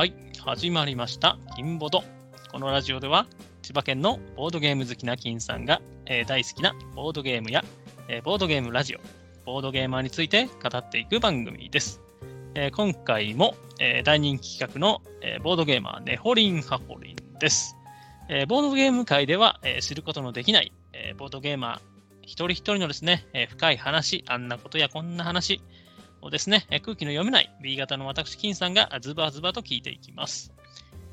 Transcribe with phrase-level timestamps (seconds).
[0.00, 2.02] はい、始まりました、金ボド。
[2.50, 3.26] このラジオでは、
[3.60, 7.62] 千葉県のボードゲーム好きな金さんが、えー大好きなボードゲームや、
[8.08, 9.00] えーボードゲームラジオ、
[9.44, 12.00] ボードゲーマーについて語っていく番組です。
[12.54, 17.76] えー今回も、えー大人気企画の、えボードゲーマー、ネホリンハホリンです。
[18.30, 21.80] えボードゲーム界では、え知ることのできない、えボードゲーマー
[22.22, 25.60] 一人一人のですね、え深い話、あんなことやこんな話
[26.22, 30.52] をですね、空気の読めない B 型の私、金さんがズバズバと聞いていきます。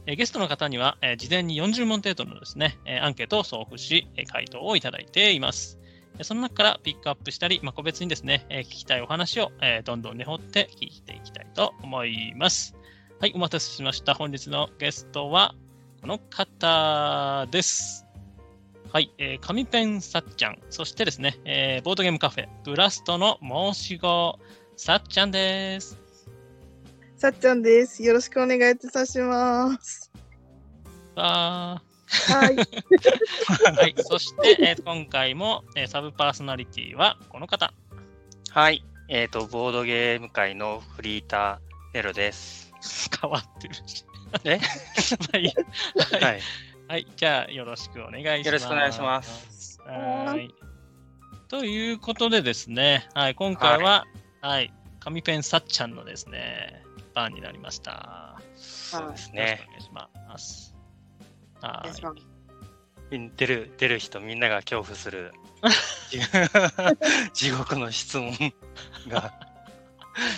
[0.05, 5.80] ゲストの方には、事前に40問程度のですね、アンケートを送付し、回答をいただいています。
[6.21, 9.52] その中からピックアップしたり、個別にですね、聞きたいお話を、
[9.83, 12.75] どんどん根掘って聞いていきたいと思います。
[13.19, 14.13] はい、お待たせしました。
[14.13, 15.55] 本日のゲストは
[16.02, 18.05] この方です。
[18.94, 24.39] はい、えー、紙ペンさっちゃん、そしてですね、えーボードゲームカフェ、ブラストの申し子、
[24.77, 25.98] さっちゃんです。
[27.17, 28.03] さっちゃんです。
[28.03, 30.11] よろしくお願いいたします。
[31.16, 32.56] わはい。
[32.56, 37.73] ー はい、そして、えー今回も、えーサブパーソナリティはこの方。
[38.52, 38.86] はい。
[39.09, 41.59] えっ、と、ボードゲーム界のフリーター、
[41.95, 42.72] ネロです。
[43.19, 44.06] 変わってるし。
[44.44, 44.59] え？
[45.19, 45.53] まあいいや
[46.12, 46.41] はい、はい。
[46.88, 48.45] はい、じゃあよろしくお願いします。
[48.45, 49.81] よろしくお願いします。
[49.81, 50.53] はい。
[51.47, 54.27] ということでですね、はい、今回は、はい、
[55.00, 58.40] 紙ペンさっちゃんのですね、番になりました。
[58.56, 59.70] そうですねく。
[59.70, 60.76] お願いします。
[61.62, 61.86] は
[63.12, 63.31] い。
[63.36, 65.34] 出る、出る人みんなが恐怖する
[67.34, 68.34] 地獄の質問
[69.08, 69.34] が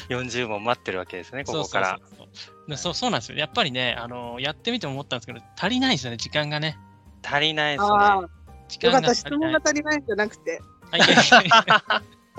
[0.10, 2.00] 40問待ってるわけですね、ここから。
[2.00, 3.38] そうそうそうでそうそうなんですよ。
[3.38, 6.78] やっぱりね、あのやってみて思ったんですけど、足りないですよね、時間がね。
[7.24, 8.28] 足りないですあね。
[8.68, 9.16] 時間がよかった。
[9.16, 9.60] 質問が。
[9.64, 10.62] 足りないんじゃなくて。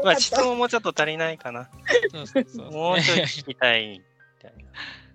[0.04, 1.68] まあ、質問もちょっと足りないかな。
[2.10, 4.02] そうそうそうもうちょい聞きたいみ
[4.40, 4.70] たいな。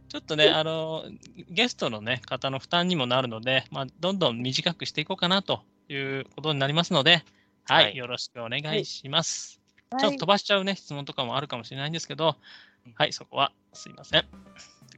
[0.08, 1.04] ちょっとね、あの、
[1.50, 7.24] ゲストの、ね、方の負担にもなるので、まあ、どんどん短くしていこうかなということになりますので、
[7.66, 9.60] はい、はいよろしくお願いします。
[9.60, 9.66] はい
[10.00, 12.36] ちょっと飛ばしちゃうね、質問とかもあるかもしれないんですけど、
[12.96, 14.26] はい、そこはすいません。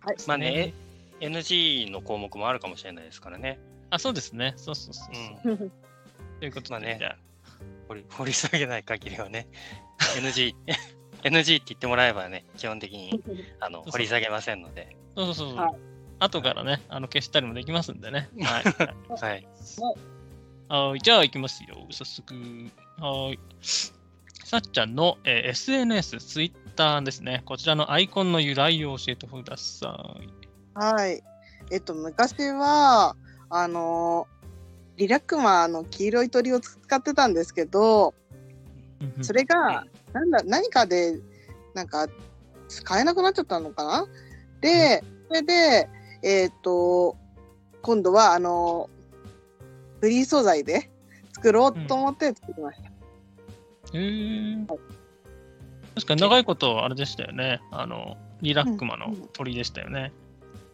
[0.02, 0.74] はいまあね、
[1.20, 3.60] NG の項目もあるかもしれないですからね。
[3.90, 4.54] あ、そうですね。
[4.58, 5.52] そうそうそうそう。
[5.52, 5.72] うん。
[6.40, 7.18] ということで、まあねじゃあ
[7.88, 9.48] 掘り掘り下げない限りはね、
[10.20, 10.56] NG、
[11.24, 13.22] NG って言ってもらえばね、基本的に
[13.60, 14.96] あの掘り下げませんので。
[15.16, 15.56] そうそうそう。
[15.56, 15.72] はい
[16.20, 18.30] 後からね、あの消したりもできますんでね。
[18.42, 18.64] はい。
[19.22, 19.48] はい。
[20.70, 22.34] はい、じゃあ行きますよ、早速。
[23.00, 23.40] はい。
[24.44, 27.44] さっちゃんの、えー SNS、Twitter ですね。
[27.46, 30.30] こちらのアイコンの由来を教えてください。
[30.74, 31.22] はい。
[31.72, 33.16] えっと、昔は、
[33.50, 34.28] あの、
[34.96, 38.14] リラックマの黄色い鳥を使ってたんですけど、
[39.22, 41.20] それが、なんだ、何かで、
[41.74, 42.08] なんか、
[42.68, 44.08] 使えなくなっちゃったのかな？
[44.62, 45.90] で、それで、
[46.22, 47.16] えっと、
[47.82, 48.90] 今度は、あの、
[50.02, 50.90] フリー素材で
[51.34, 52.90] 作ろうと思って作りました。
[53.98, 54.68] へー。
[55.96, 57.62] 確かに長いことあれでしたよね。
[57.72, 60.12] あの、リラックマの鳥でしたよね。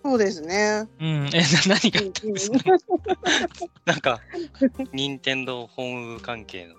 [0.04, 0.88] そうですね。
[1.00, 2.58] うん、え、な何があったんですか？
[3.86, 4.20] なんか、
[4.92, 6.76] 任天堂ホーム関係の、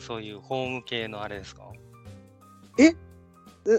[0.00, 1.62] そういうホーム系のあれですか？
[2.78, 2.94] え？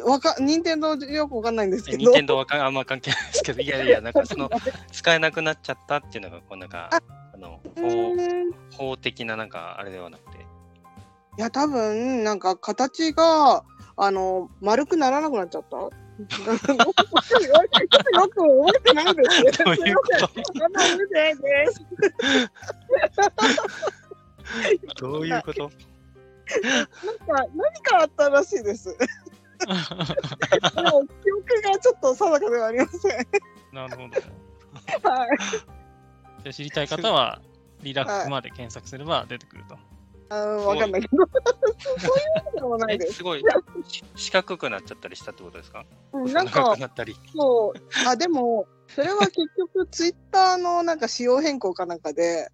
[0.06, 1.98] わか、任天堂よくわかんないんですけど。
[1.98, 4.50] 任天堂はかあんま関係ないですけど、いやいや、 なんかその、
[4.92, 7.00] 使えなくなっちゃったっていうのが、こうなんか、あ
[7.34, 10.46] あの、う法法的ななんかあれではなくて。
[11.38, 13.64] や、多分、なんか形が、
[13.98, 15.78] あの、丸くならなくなっちゃった？
[15.78, 15.98] よく
[18.36, 19.64] 覚えてないです。
[19.64, 20.30] どういうこと。
[25.02, 25.72] どういうこと？
[27.06, 28.96] なんか、何かあったらしいです。
[28.98, 28.98] で
[29.68, 33.28] も、記憶がちょっと定かではありません。
[33.72, 34.02] なるほ
[35.04, 35.10] ど。
[35.10, 35.30] はい。
[35.40, 37.42] じゃあ知りたい方は、
[37.82, 39.78] リラックマで検索すれば出てくると。
[40.30, 41.18] あーわかんないけど。
[41.18, 43.14] そういうのでもないえです。
[43.16, 43.44] すごい、
[43.88, 45.86] し四角くなっちゃったりしたってことですか？
[46.14, 47.16] うんなん長かく、なったり。
[47.34, 48.08] そう。
[48.08, 52.50] あ、でも、それは結局、ツイッターのなんか仕様変更かなんかで、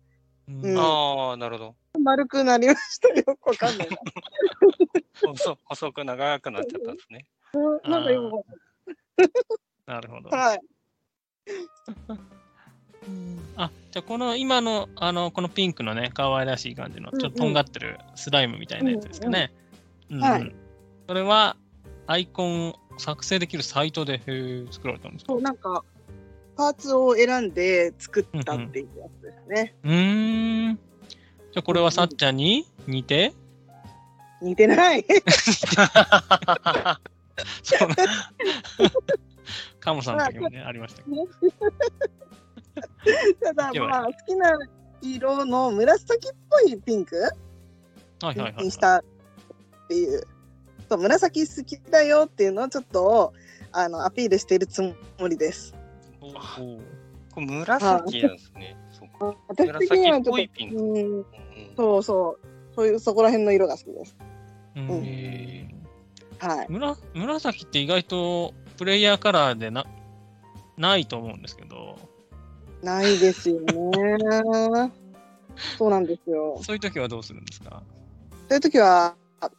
[0.49, 1.75] うんああ、なるほど。
[1.99, 3.23] 丸くなりましたよ。
[3.23, 3.97] く わかんないな。
[5.23, 7.25] 細細く長くなっちゃったんですね。
[7.53, 8.31] うんなんか今、
[9.87, 10.29] なるほど。
[10.29, 10.59] はい。
[13.55, 19.51] あ、じゃあこの今の、あの、このピンクのね、可愛らしい感じの、ちょっととんがってるスライムみたいなやつですかね。
[20.09, 20.55] うんうんはい
[21.07, 21.55] それは、
[22.05, 24.19] アイコンを作成できるサイトで
[24.71, 25.31] 作られたんですか？
[25.31, 25.85] そう、なんか、
[26.57, 29.75] パーツを選んで作ったっていうやつですね。
[29.83, 30.79] うーん。
[31.57, 32.67] じゃあこれはさっちゃんに？
[32.85, 33.33] 似て？
[34.43, 35.03] 似てない。
[37.63, 37.89] そう
[39.79, 41.27] カモさんの時もね、ありましたけど。
[43.41, 44.55] ただまあ好きな
[45.01, 47.15] 色の紫っぽいピンク
[48.21, 48.65] はいはいはい。
[48.65, 49.03] にしたっ
[49.87, 50.21] ていう。
[50.87, 53.33] そう紫好きだよっていうのをちょっと
[53.71, 54.93] あのアピールしているつも
[55.27, 55.73] りです。
[56.21, 56.79] おー
[57.33, 58.77] これ紫なんですね。
[58.91, 61.25] そうか私的にはちょっと紫っぽいピンクうんうん
[61.77, 62.45] そうそう
[62.75, 64.17] そういうそこら辺の色が好きです。
[64.75, 64.89] うん
[66.39, 66.71] はいー。
[66.71, 69.85] むら紫って意外とプレイヤーカラーでな
[70.77, 71.97] ないと思うんですけど、
[72.83, 74.91] ないですよね。
[75.77, 76.59] そうなんですよ。
[76.61, 77.81] そういう時はどうするんですか？
[78.49, 79.49] そういう時はあ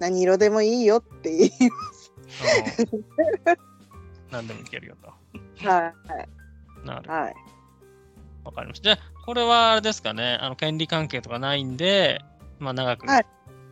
[0.00, 1.50] 何色でもいいよって言い
[2.40, 3.56] あー
[4.32, 5.08] 何でもいけるよと。
[5.68, 5.94] はい
[6.86, 7.34] なるはい
[8.44, 8.84] わかりました。
[8.84, 12.20] じゃあ、これはあれですかね、あの権利関係とかないんで、
[12.58, 13.26] まあ、長くはい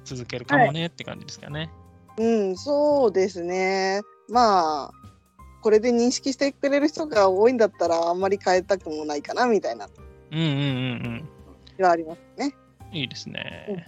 [0.05, 1.71] 続けるかもねって感じですかね。
[2.19, 4.03] うんそうですね。
[4.29, 4.93] まあ
[5.63, 9.89] これで認識してくれる人が多いんだったらあんまり変えたくもないかなみたいな
[10.33, 11.29] うんうんうん
[11.77, 12.55] 気はありますね。
[12.91, 12.97] うん。
[12.97, 13.87] いいですね。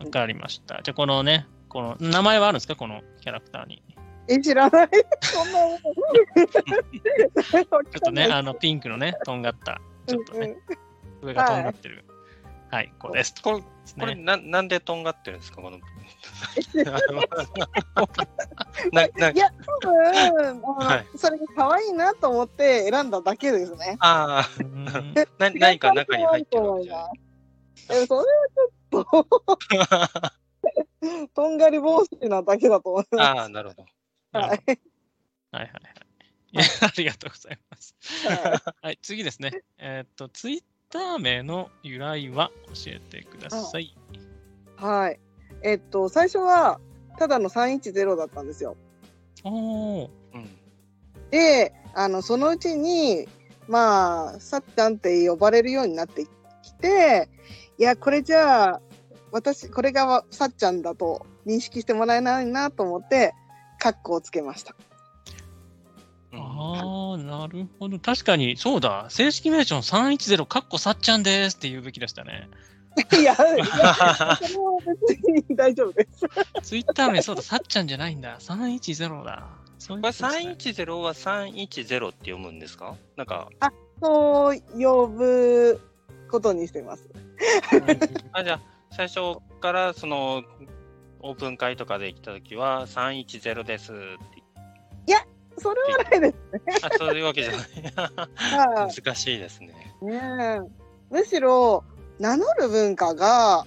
[0.00, 0.80] わかりました。
[0.82, 3.82] じゃあ、このね、この名前はあるんですか、このキャラクターに。
[4.26, 4.88] え知らない
[5.20, 5.58] そんな
[7.52, 10.56] ちょっとね、あのピンクのね、とんがった、ちょっとね、
[11.22, 12.04] 上がとんがってる。
[12.70, 13.42] はい、こうですと。
[13.42, 14.22] これ、ですこれね。
[14.22, 15.62] ななんでとんがってるんですか？
[15.62, 15.78] この。
[18.92, 19.50] なないや
[19.82, 23.96] 多分はいそれが可愛いなと思って選んだだけですね。
[24.00, 24.92] あうんあ、
[25.38, 27.10] な何か中に入ってるわけじゃない。
[28.02, 29.28] えそれはちょっと
[31.34, 33.22] とんがり帽子なだけだと思います。
[33.22, 33.84] ああ、なるほど。
[34.38, 34.58] はいはい
[35.52, 35.70] はい
[36.58, 37.94] ありがとうございます。
[38.26, 39.62] はいはい、次ですね。
[39.78, 43.94] えーっと、ツイッター名の由来は教えてください。
[44.76, 45.20] はい。
[45.62, 46.80] えっと、最初は、
[47.18, 48.76] ただの310だったんですよ。
[49.42, 50.08] おー。
[50.34, 50.48] うん。
[51.30, 53.28] で、あの、そのうちに、
[53.66, 56.24] まあ、さっちゃんって呼ばれるようになって
[56.62, 57.28] きて、
[57.78, 58.80] いや、これじゃあ、
[59.32, 63.34] 私、これがさっちゃんだと認識してもらえないなと思って、
[63.78, 64.76] カッコをつけました。
[66.36, 67.98] うんああ、なるほど。
[67.98, 69.06] 確かに、そうだ。
[69.08, 72.48] 正式名称310、かっこさっちゃんですって言うべきでしたね。
[73.18, 73.42] いや、いや、それ
[73.88, 74.38] は
[74.86, 76.06] 別に 大丈夫で
[76.62, 76.68] す。
[76.68, 78.38] ツイッター名、そうだ、さっちゃんじゃないんだ。
[78.38, 79.48] 310だ。
[79.78, 80.38] そういうこれことで
[80.72, 82.94] すね310は310って読むんですか？
[83.16, 83.48] なんか、
[84.00, 85.80] そう呼ぶ
[86.30, 87.08] ことにしてます。
[88.32, 88.60] あ、じゃあ、
[88.92, 90.42] 最初からその、
[91.20, 94.44] オープン会とかで来たときは310ですって。
[95.58, 96.36] それはないです。
[96.82, 97.62] あ、そういうわけじゃない。
[98.74, 99.94] は難しいですね。
[100.02, 100.60] いねえ
[101.10, 101.84] むしろ
[102.18, 103.66] 名乗る文化が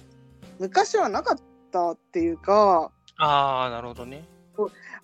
[0.58, 1.38] 昔はなかっ
[1.72, 4.24] たっていうかああ、なるほどね。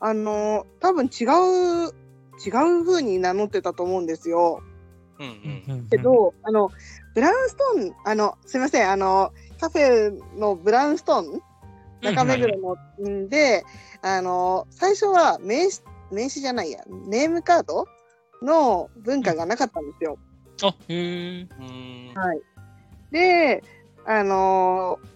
[0.01, 1.93] あの多分違う
[2.45, 4.63] 違う風に名乗ってたと思うんですよ。
[5.19, 6.71] うんうんけど、あの
[7.15, 11.43] ブラウンストーンあのすいませんあのカフェのブラウンストーン
[12.03, 13.65] 中目黒のんで、
[14.03, 17.87] あの最初は名刺名刺じゃないやネームカード
[18.43, 20.19] の文化がなかったんですよ。
[20.62, 21.43] あ、へえ。
[21.43, 22.15] うーん。
[22.15, 22.41] はい
[23.11, 23.62] で、
[24.06, 25.15] あのー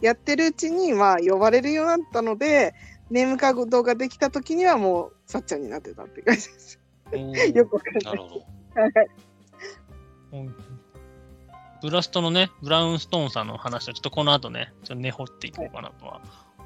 [0.00, 2.74] やってるうちに、まあ、呼ばれるようになったので、
[3.10, 6.80] ネームカードができた時にはもう、さっちゃんになってたって感じです。
[7.54, 8.04] よくわかんない。
[8.04, 8.34] なるほど。
[8.80, 8.92] はい
[10.32, 10.54] うん
[11.82, 16.20] ブラストのね、ブラウンストーンさんの話はちょっとこの後ね、ちょっと根掘っていこうかなとは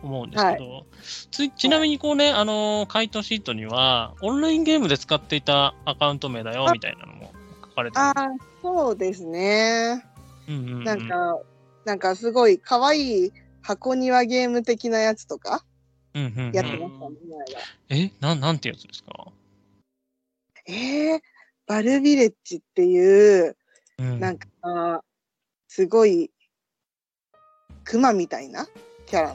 [0.04, 0.86] 思うんですけど、
[1.30, 7.32] つちなみにこうね、あのー回答シートには、オンラインゲームで使っていたアカウント名だよみたいなのも
[7.62, 8.02] 書かれてる。
[8.02, 8.28] ああ、
[8.62, 10.04] そうですね。
[10.48, 10.84] うんうんうん。
[10.84, 11.40] なんか、
[11.84, 13.32] なんかすごい可愛い
[13.62, 15.64] 箱庭ゲーム的なやつとか
[16.14, 17.16] やってましたね、
[17.88, 19.26] えな、なんてやつですか、
[20.66, 21.20] えー、
[21.66, 23.56] バルビレッジっていう、
[23.98, 25.02] うん、なんか、
[25.68, 26.30] すごい、
[27.84, 28.66] クマみたいな
[29.06, 29.34] キャラの？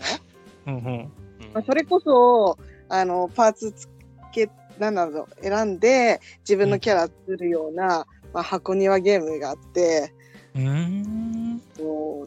[0.70, 1.12] うんうんうん
[1.54, 2.58] まあ、それこそ
[2.90, 3.88] あのパーツつ
[4.32, 10.14] けなんだろう選んで自分のキャラ作るような、まあ、箱庭ゲームがあって
[10.56, 11.62] うーん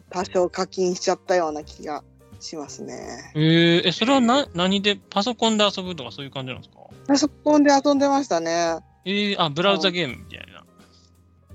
[0.09, 2.03] 多少課金しちゃったような気が
[2.39, 3.31] しますね。
[3.35, 6.79] えー、え、それはな何で、パソコンで遊ぶとかそういう感じなんですか？
[7.07, 8.79] パソコンで遊んでましたね。
[9.05, 10.63] えー、あ、ブラウザゲームみたいな。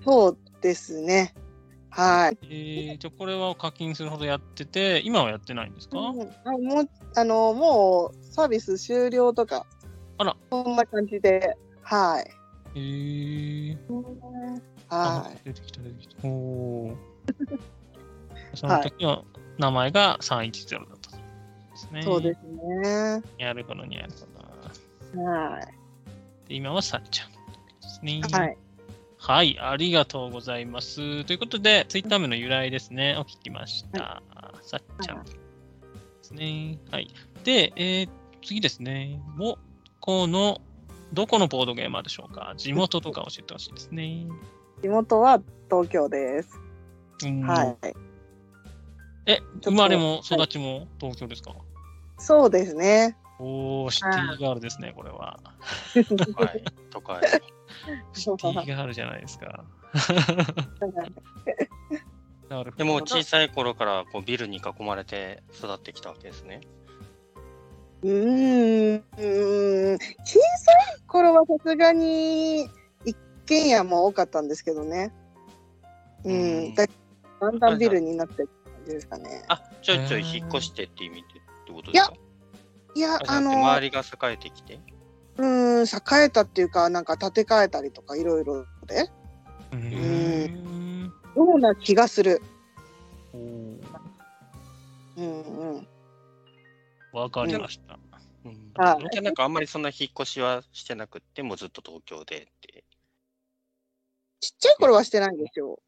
[0.05, 1.35] そうですね。
[1.91, 2.39] はい。
[2.43, 9.67] えー、じゃあこれは課金するほどやってて、今はやってないんですか、うんあもうあのもうサービス終了とか
[10.19, 12.31] あらそんな感じではい。
[12.75, 14.05] えー、は
[14.91, 16.29] あ出てきた出てきた。
[16.29, 16.97] おー
[18.55, 19.25] その時は
[19.59, 21.23] 名前が310だったで
[21.77, 22.01] すね。
[22.01, 22.03] い。
[22.03, 23.23] そうですね。
[23.39, 25.23] やるほどにやるほど。
[25.23, 26.49] はい。
[26.49, 28.21] で今はさっちゃんですね。
[28.31, 28.59] はい。
[29.19, 31.25] はい、ありがとうございます。
[31.25, 34.23] ということで、ツイッター名の由来ですね、を聞きました。
[34.63, 35.33] さっちゃんで
[36.23, 36.79] すね。
[36.91, 37.09] はい。
[37.45, 38.11] で、えー
[38.41, 39.21] 次ですね。
[39.37, 39.59] も
[39.99, 40.61] この、
[41.13, 42.55] どこのボードゲーマーでしょうか？
[42.57, 44.27] 地元とか教えてほしいですね。
[44.81, 46.59] 地元は東京です。
[47.25, 47.77] うんはい。
[49.27, 51.53] え、と生まれも育ちも東京ですか、
[52.17, 53.17] そうですね。
[53.41, 55.39] おー、シティガールですね、これは。
[56.37, 56.65] はい。
[56.91, 57.21] とか、
[58.13, 59.65] シティガールじゃないですか。
[62.49, 62.77] なるほど。
[62.77, 66.61] でも小さい頃からこうビルに囲まれて育ってきたわけですね。
[68.03, 72.69] うーん、うーん小さい頃はさすがに
[73.05, 73.17] 一
[73.47, 75.13] 軒家も多かったんですけどね。
[76.25, 76.87] ううんん、だ
[77.41, 79.45] だんだんビルになってる感じですかね。
[79.49, 81.25] あ、ちょいちょい引っ越してって意味でっ
[81.67, 82.13] てことですか？
[82.15, 82.28] いや、
[83.07, 84.81] ああの、周りが栄えてきて。
[85.37, 89.11] うーん、栄えたっていうか、なんか建て替えたりとかいろいろで、
[89.73, 91.13] うーん。
[91.37, 92.43] ような気がする。
[93.35, 93.81] うん
[95.17, 95.89] うん。
[97.13, 97.99] わかりました。
[98.45, 102.85] うんあなんかあんまりそんな引っ越しはしてなくって、もうずっと東京でって。
[104.41, 105.81] ちっちゃい頃はしてないんですよ。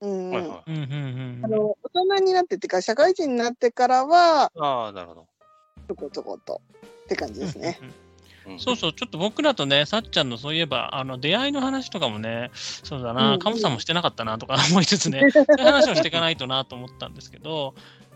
[0.00, 0.70] うん、うんはいはい。
[0.70, 5.28] うんうんうんあの大人になってっていうか社会人になってからはああ、なるほど。
[5.88, 6.60] ちょこちょこと。
[7.04, 7.80] って感じですね。
[8.58, 13.38] そうそう、ちょっと僕らとね、さっちゃんのそういえば、あの出会いの話とかもね、そうだうんな、うん。
[13.38, 17.74] カムさんもしてなかったなとか 思いつつね、 そういう話をしていかないとなと思ったんですけど、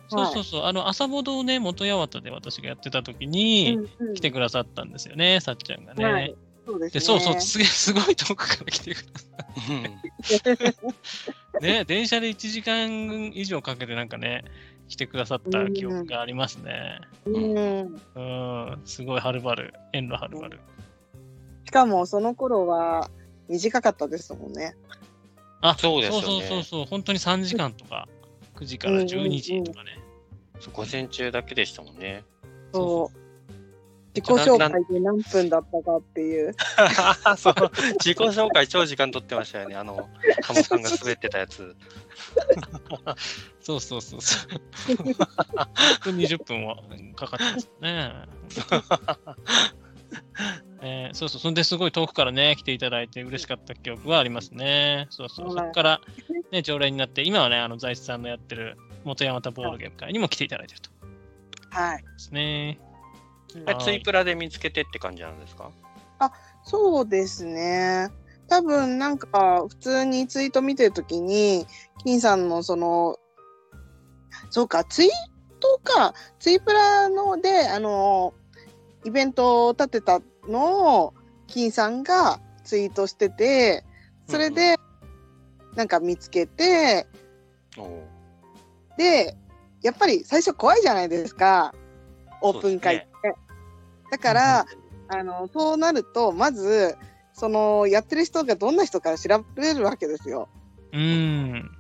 [0.09, 3.79] そうそうそう、あの朝ボドをね、元八幡で私がやってた時に
[4.15, 6.05] 来てくださったんですよね、さっちゃんがね。
[6.05, 6.35] はい。
[6.65, 7.01] そうですね。
[7.01, 9.21] で、そうそう、すげえすごい遠くから来てくだ
[10.23, 14.45] さって、 ね、電車で1時間以上かけてなんかね、
[14.93, 17.01] 来てくださった記憶がありますね。
[17.25, 17.97] うん。
[18.15, 18.21] う
[18.77, 20.61] ん、すごいはるばる、遠路はるばる。
[21.65, 23.09] しかもその頃は
[23.49, 24.77] 短かったですもんね。
[25.63, 28.07] あ、そうですよねそうそうそうそう、本当に3時間とか、
[28.57, 29.99] 9時から12時とかね。
[30.75, 32.23] 午前中だけでしたもんね。
[32.75, 33.22] そう。
[34.15, 36.55] 自己紹介で何分だったかっていう。
[37.39, 37.55] そう
[37.99, 39.77] 自己紹介超時間取ってましたよね。
[39.77, 40.09] あの、
[40.43, 41.75] カモさんが滑ってたやつ。
[43.61, 44.51] そうそうそうそう。
[44.93, 46.77] 1分20分は
[47.17, 48.13] かかってますね。
[50.85, 55.07] えーそうそう、そんですごい遠くからね、来ていただいて嬉しかった記憶はありますね。
[55.11, 56.01] そうそう、そはいこから、
[56.51, 60.91] ね、常連になって、今はね、あの財津さんのやってる元山田ボードゲーム会にも来ていただいてると
[61.71, 62.03] はい。
[62.03, 62.79] ですね。
[63.67, 65.71] あツイプラで見つけてって感じなんですか？
[66.65, 68.11] そうですね。
[68.49, 71.67] 多分なんか普通にツイート見てるときに、
[72.05, 73.17] 金さんのその、
[74.51, 75.11] そうか、ツイー
[75.61, 78.35] トか、ツイプラので、あの、
[79.05, 81.15] イベントを立てたのを、
[81.47, 83.85] 金さんがツイートしてて、
[84.29, 84.77] それで、
[85.75, 87.07] なんか見つけて、
[87.79, 88.03] おう。
[88.99, 89.37] で、
[89.83, 91.75] やっぱり最初怖いじゃないですか、
[92.43, 93.35] オープン会って。
[94.13, 94.67] だから、
[95.09, 96.97] あのそうなるとまず
[97.33, 100.49] そのやってる人がどんな人か調べるわけですよ。
[100.93, 101.71] うーん。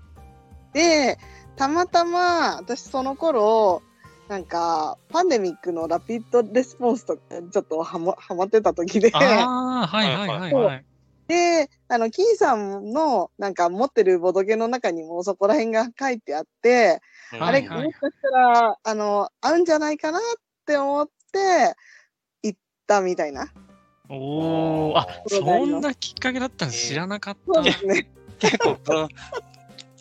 [0.73, 1.19] で
[1.57, 3.83] たまたま私その頃
[4.29, 7.21] なんかパンデミックのラピッドレスポンスとか
[7.51, 10.85] ちょっとはまはまってた時でああ、はいはいはいはい。
[11.29, 20.21] であの金さんのなんか持ってるボドゲの中にもそこら辺が書いてあって、はいはいもしかしたらあの合うんじゃないかなっ
[20.65, 21.75] て思って行
[22.83, 23.49] ったみたいな。
[24.09, 27.73] おお、あ、そんなきっかけだったんです知らなかったで。
[27.73, 28.09] すね。
[28.39, 29.09] 結構この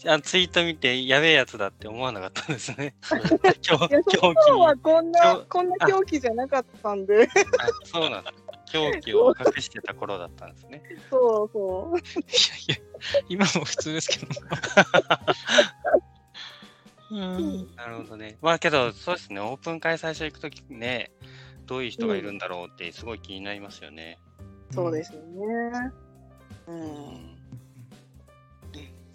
[0.08, 2.96] あツイート見てやべえやつだって思わなかったんですね。
[3.62, 3.88] 狂の
[4.34, 8.34] 頃は気こん今日、なこんな狂気じゃなかったんで、あそうなんだ。
[8.72, 10.82] 狂気を隠してた頃だったんですね。
[11.10, 12.00] そうそう。
[12.00, 12.78] いやいや、
[13.30, 14.28] 今も普通ですけど。
[17.12, 18.38] うんなるほどね。
[18.42, 21.12] まあけど、そうですね、オープン会最初行くときね、
[21.65, 24.20] どういう人がいるんだろうってすごい気になりますよね。
[24.72, 25.91] そうですよね。
[26.68, 26.72] う。
[26.72, 27.32] うんん。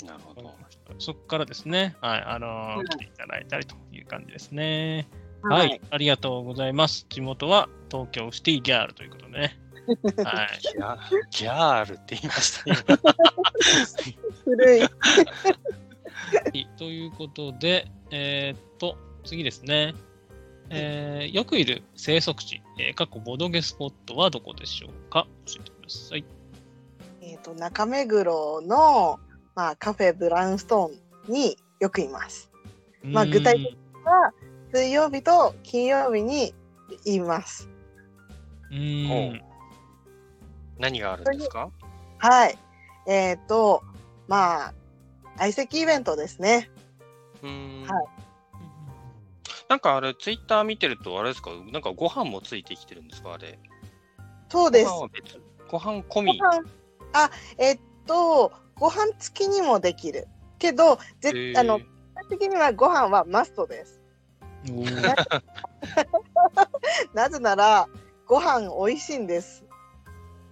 [0.06, 0.54] なるほど。
[0.98, 5.08] そこからですね、はい、あのーはい来ていただいたりという感じですね。
[5.42, 7.06] は、はいありがとうございます。
[7.08, 9.58] 地元は東京シティギャールということでね。
[10.24, 10.58] はい。
[10.62, 10.98] ギャ
[11.30, 12.76] ギャールって言いましたね。
[14.44, 14.80] 古い。
[14.80, 14.88] は
[16.52, 19.94] いということで、えーっと、次ですね。
[20.70, 25.26] えーよくいる生息地、えー、過去ボドゲスポットはどこでしょうか？
[25.46, 26.24] 教えてください。
[27.20, 29.18] えっと、中目黒の、
[29.54, 32.50] まあ、カフェブラウンストーンによくいます。
[33.02, 34.32] まあ具体的は、
[34.72, 36.54] 水曜日と金曜日に
[37.04, 37.68] います。
[38.70, 39.42] うーん。
[40.78, 41.70] 何があるんですか？
[42.18, 42.58] はい。
[43.08, 43.82] えっ、と、
[44.28, 44.74] まあ、
[45.38, 46.70] 相席イベントですね。
[47.42, 47.86] うーん。
[47.86, 48.04] はい
[49.68, 53.58] なんかあれ、ツイッター見てると、あれですか、なんかご飯もついてきてるんですか、あれ。
[54.48, 54.86] そうです。
[54.86, 56.38] ご飯は別ご飯込ごみ。
[56.38, 56.62] 飯
[57.12, 60.28] あ、えっと、ご飯付きにもできる。
[60.58, 64.00] けど、へぜーあの、基本的にはご飯はマストです。
[67.12, 67.88] なぜなら、
[68.26, 69.64] ご飯美味しいんです。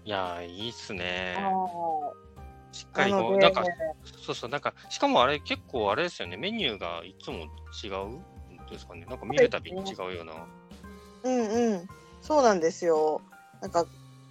[0.05, 1.37] いやー、いいっすね。
[1.39, 1.51] あ
[2.73, 3.65] しっかりなんか、
[4.25, 7.45] そうそう、なんか、しかもあれ、結構あれですよね、メニューがいつも
[7.83, 8.34] 違う？
[8.65, 9.05] んですかね。
[9.07, 10.35] なんか見るたびに違うような。
[11.25, 11.89] うんうん。
[12.21, 13.21] そうなんですよ。
[13.61, 13.87] なんか、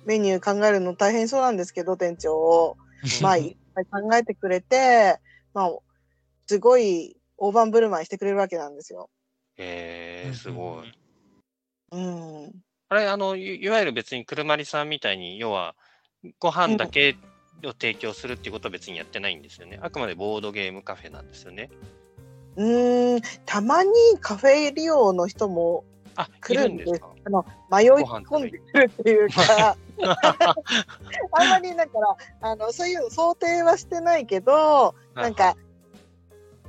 [0.06, 2.78] メニュー考えるの大変そうなんですけど、店長。
[3.22, 5.20] まあ、いっぱい考えてくれて、
[5.54, 5.72] まあ、
[6.48, 9.10] すごい大盤振る舞いしてくれるわけなんですよ。
[9.58, 10.92] へえー、すごい。
[11.92, 12.52] うん。
[12.90, 15.76] あれ、あの、いいわゆる別に車りさんみたいに、要は、
[16.40, 17.18] ご飯だけ
[17.64, 19.80] を提供するっていうことは別にやってないんですよね。
[19.82, 21.70] あくまでボードゲームカフェなんですよね。
[22.56, 23.90] うーん、たまに
[24.22, 25.84] カフェ利用の人も
[26.42, 29.76] 来るんですあの迷い込んでくるっていうか、
[31.32, 35.56] あんまりだからあのそういう想定はしてないけど、なんか、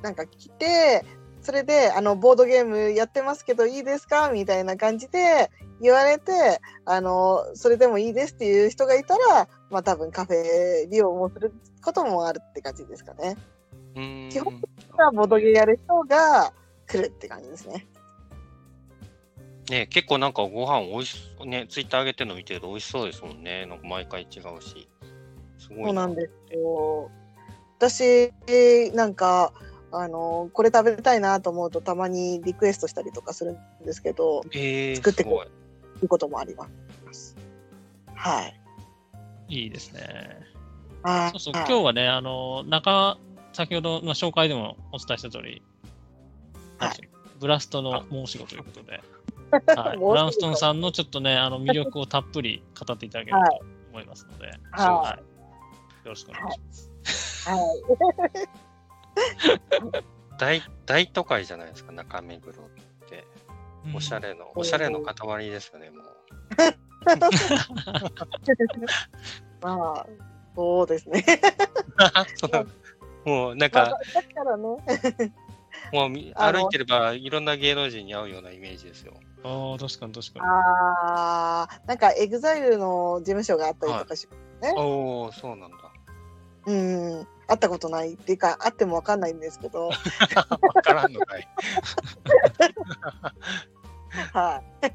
[0.03, 1.05] なんか来て、
[1.43, 4.31] それであのボードゲームやってますけどいいですか？
[4.31, 5.51] みたいな感じで
[5.81, 11.53] 言われて、あのそれでもいいですっていう人がいたら、まあ多分カフェ利用もする
[11.85, 13.37] こともあるって感じですかね。
[13.95, 14.61] うーん基本
[15.15, 16.53] ボードゲーやる人が
[16.87, 17.87] 来るって感じですね。
[19.71, 23.67] ね結構なんかご飯美味しそうね、ツイッター上げてるの見てると美味しそうですもんね。
[23.67, 24.89] なんか毎回違うし。
[25.59, 25.85] すごい。
[25.85, 27.11] そうなんですよ。
[27.79, 28.33] 私
[28.95, 29.53] なんか
[29.93, 35.47] あのこれ食べたいなと思うとたまにリクエストしたりとかするんですけど、えー、作ってくすごい。
[35.47, 35.51] い
[36.03, 36.69] うこともありま
[37.13, 37.37] す。
[38.15, 38.61] はい。
[39.49, 40.41] いいですね。
[41.03, 43.19] あそうそう、はい今日はね、あの、中、
[43.55, 45.63] 先ほどの紹介でもお伝えした通り、
[46.79, 47.09] はい。
[47.39, 49.01] ブラストの申し子ということで、
[49.81, 55.19] はい、ブラウンストンさんのちょっとね、あの魅力をたっぷり語っていただければと思いますので、ははい。
[56.07, 56.91] よろしくお願いします。
[57.49, 57.61] はい。
[60.39, 62.57] 大大都会じゃないですか、中目黒っ
[63.09, 63.25] て。
[63.95, 66.03] おしゃれの、おしゃれの塊ですよね、もう。
[69.61, 70.07] まあ
[70.57, 71.25] そうですね。
[73.25, 75.33] もうなんまあか、だからね。
[75.93, 79.15] もう歩いてればいろんな芸能人に会うようなイメージですよ。
[79.45, 80.47] ああ、確かに確かに。
[80.47, 84.29] ああなんか EXILE の事務所があったりとかし、
[84.77, 85.77] おお、そうなんだ。
[86.67, 89.95] うん会ったことないっていうか会ってもわかんないんですけど、 わ
[90.83, 91.49] からんのかい。
[94.33, 94.87] はい。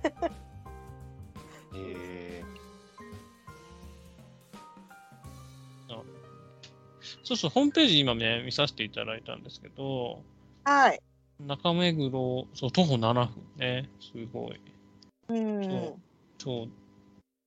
[7.29, 10.23] そうそう、ホームページ今ね、見させていただいたんですけど、
[10.63, 10.99] はい。
[11.39, 14.59] 中目黒、そう、徒歩7分ね、すごい。
[15.29, 15.93] うん。
[16.39, 16.67] 超、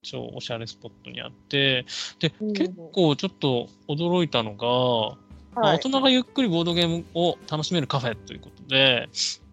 [0.02, 1.84] 超おしゃれスポットにあって、
[2.20, 5.16] で、うん結構ちょっと驚いたのが、
[5.60, 9.08] まあはい大人がゆっくりボードゲームを楽しめるカフェということで、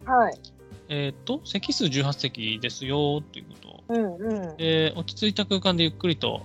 [0.06, 0.40] はい。
[0.90, 3.84] えっ、と、席数18席ですよということ。
[3.96, 4.58] うんうん。
[4.58, 6.44] で、落ち着いた空間でゆっくりと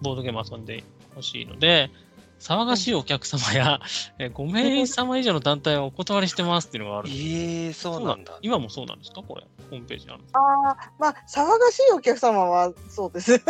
[0.00, 0.82] ボードゲーム遊んで
[1.14, 1.90] ほしいので、
[2.40, 3.80] 騒がしいお客様や、
[4.18, 8.38] えー5名様以上の団体はお断りしてますっていうのがあるんですええそうなんだ。
[8.42, 9.22] 今もそうなんですか？
[9.22, 10.38] これ、ホームページにあるんですあ
[10.70, 13.42] あ、まあ、騒がしいお客様はそうですね。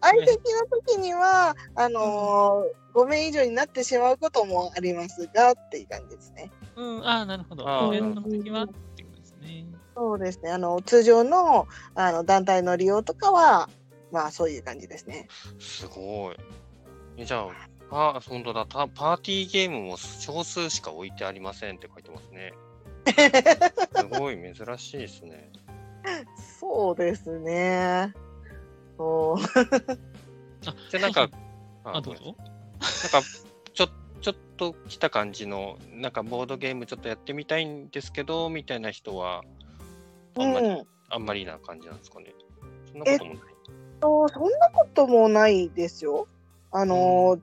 [0.00, 6.50] 相席の時には、あのー、5名以上になってしまうこともありますが、っていう感じですね。
[6.76, 7.64] うん、ああ、なるほど。
[7.88, 8.64] イベントの時は？
[8.64, 9.66] っていうことですね。
[9.96, 10.50] そうですね。
[10.50, 13.68] あの、通常の、あの、団体の利用とかは、
[14.12, 15.26] まあ、そういう感じですね。
[15.58, 16.36] すごい。
[17.16, 17.46] えじゃ
[17.90, 18.88] あ、あ、本当だパ。
[18.88, 22.52] パーティーゲームも少数しか置いてありませんって書いてますね。
[23.96, 25.50] すごい珍しいですね。
[26.60, 28.12] そうですね。
[28.96, 29.38] そう。
[30.90, 31.30] じゃあなんか、
[31.84, 32.24] あ、どうぞ。
[32.24, 33.28] なんか、
[33.72, 33.88] ちょ
[34.20, 39.42] ちょっと来た感じの、なんかボードゲームちょっとやってみたいんですけど、みたいな人は、
[40.36, 40.86] あんまり、うん。
[41.08, 42.34] あんまりな感じなんですかね。
[42.90, 43.56] そんなこともない。
[44.00, 46.26] とそんなこともないですよ。
[46.72, 47.38] あの、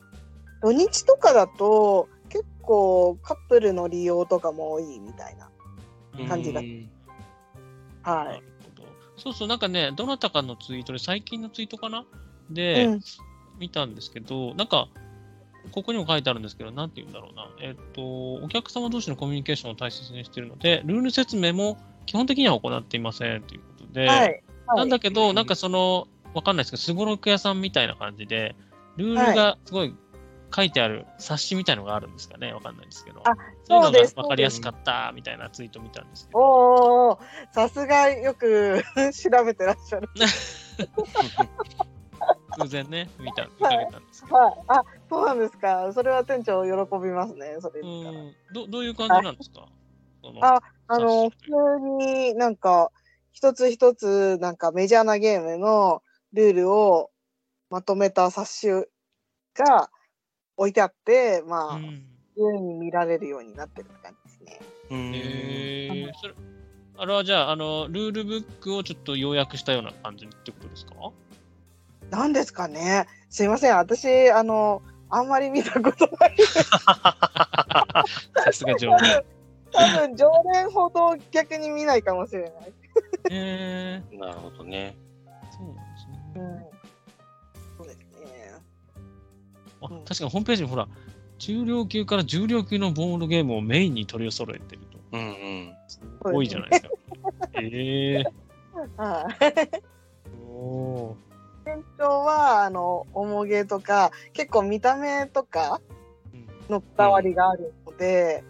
[0.62, 5.50] 土日とかだと、結構カップルの利用とかも多いみたいな。
[6.28, 6.90] 感じだうん
[8.04, 8.26] は。
[8.26, 8.44] ない。
[9.18, 12.06] そうそう、なんかね、どなたかのツイートで、最近のツイートかな？
[12.50, 13.00] で、うん
[13.60, 14.88] 見たんですけど、なんか、
[15.72, 17.50] ここにも書いてあるんですけど、なんて言うんだろうな。
[17.62, 24.44] えっと、お客様同士のコミュニケーションを大切にしているので、ルール説明も基本的には行っていませんということで、はい。
[24.76, 28.56] なんだけど、なんかその、わかんないですけど、すごろく屋さんみたいな感じで、
[28.98, 29.96] ルールがすごい
[30.56, 32.54] 書いてある冊子みたいのがあるんですかね？
[32.54, 33.22] わかんないですけど。
[33.26, 36.40] あそうですわかりやすかったみたいなツイート見たんですけど。
[36.40, 37.20] おお、
[37.54, 40.10] さすがよく 調べてらっしゃる。
[42.58, 44.36] 偶然ね、見た、見かけたんですけど。
[44.36, 44.54] はい。
[44.68, 45.92] あ、そうなんですか。
[45.92, 46.72] それは店長喜
[47.04, 47.58] びますね。
[47.60, 48.20] それう見たら。
[48.20, 49.68] んどどういう感じなんですか？
[50.42, 52.92] ああの、普通になんか、
[53.32, 56.02] 一つ一つなんかメジャーなゲームの
[56.34, 57.10] ルールを
[57.74, 58.68] まとめた冊子
[59.56, 59.90] が
[60.58, 61.84] 置いてあって、まあ、うん
[62.36, 64.60] 自由に見られるようになってるって感じですね。
[64.92, 66.36] うんへえそれ
[67.00, 70.94] あれはじゃあ、あの、ルールブックをちょっと要約したような感じってことですか？
[72.12, 73.08] なんですかね。
[73.32, 73.76] すいません。
[73.78, 76.36] 私、あの、あんまり見たことない。
[76.46, 78.06] さ
[78.52, 79.24] すが常連。
[79.74, 82.52] 多分、常連ほど逆に見ないかもしれない。
[83.32, 84.96] へえなるほどね。
[89.90, 90.88] 確かにホームページにほら、
[91.40, 95.00] 中量級から重量級のボードゲームをメインに取り揃えてると。
[95.12, 95.74] うんうん。
[96.22, 96.90] 多いじゃないですか。
[97.56, 98.24] へえ
[98.98, 99.82] はい。
[100.50, 101.16] おー
[101.66, 105.82] 店長は、あの、重げとか、結構見た目とか
[106.34, 108.44] うんのこだわりがあるので、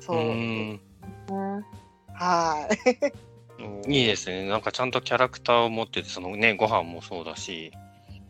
[0.00, 0.20] そうう。
[0.20, 0.80] ん
[2.14, 2.68] は
[3.86, 3.92] い。
[3.92, 4.46] いいですね。
[4.46, 7.72] なんかちゃんとキャラクターを持ってて、そのね、ご飯もそうだし、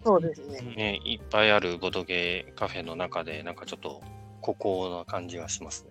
[0.04, 0.60] そうですね。
[0.76, 4.02] ね、いっぱいあるボドゲーカフェの中で、なんかちょっと
[4.40, 5.90] 孤高な感じがしますね。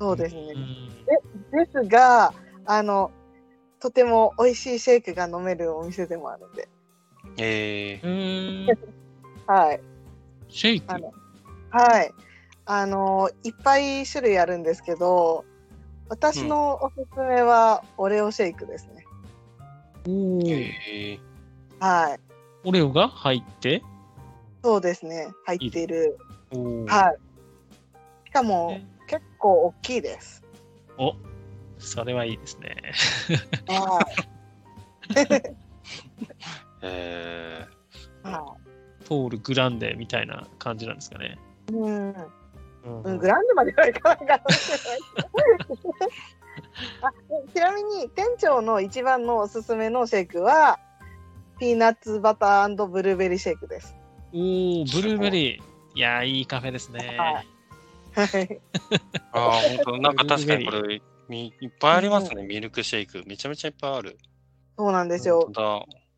[0.00, 0.52] そうですね。
[0.54, 0.76] うん
[1.52, 3.12] ですが、あの、
[3.80, 6.68] とても美味しいシェイクが飲めるお店でもあるんで、
[7.38, 8.78] えうーん
[9.46, 9.80] はい。
[10.48, 10.92] シェイク？
[10.92, 11.12] あの
[11.70, 12.12] はい。
[12.64, 15.44] あの、いっぱい種類あるんですけど、
[16.08, 19.04] 私のおすすめはオレオシェイクですね。
[20.08, 21.20] おー、ーえ
[21.78, 22.20] はい。
[22.66, 23.80] オレオが入って？
[24.64, 25.28] そうですね。
[25.44, 26.18] 入っている。
[26.88, 28.26] はい。
[28.26, 30.42] しかも、結構大きいです。
[30.98, 31.14] お
[31.78, 32.76] それはいいですね。
[33.68, 34.04] はい。
[36.82, 37.64] え
[38.24, 38.56] は
[39.04, 41.38] トールグランデみたいな感じなんですかね。
[41.70, 41.72] い。
[41.72, 42.12] うん。
[42.84, 45.00] うんうん、グランデまではいかないかもしれない
[47.52, 50.78] ちなみに店長の一番のおすすめのシェイクは
[51.58, 53.94] ピーナッツバターブルーベリーシェイクです。
[54.32, 55.60] おー、ブルーベリー。
[55.94, 57.16] いやー、いいカフェですね。
[57.18, 57.46] はい
[58.16, 58.46] はい。
[58.46, 58.60] ー、
[59.32, 63.22] ああ、本当なんか確かにこれ、みいっぱいありますね、ミルクシェイク。
[63.26, 64.18] めちゃめちゃいっぱいある。
[64.78, 65.50] そうなんですよ。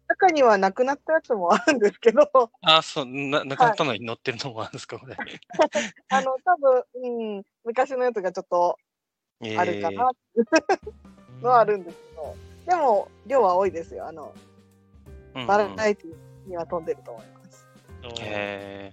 [0.09, 2.29] 中にはなくなったやつもあるんですけど、
[2.63, 5.17] あ、そう、な、なくなったのに乗ってるのもあるんですか、これ。
[6.09, 8.79] あの、多分、うん、昔のやつがちょっと
[9.57, 10.11] あるかな
[11.43, 14.07] のはあるんですけど、でも量は多いですよ。
[14.07, 14.48] あの、えー。
[15.35, 17.67] バラエティには飛んでると思います。
[18.21, 18.93] へ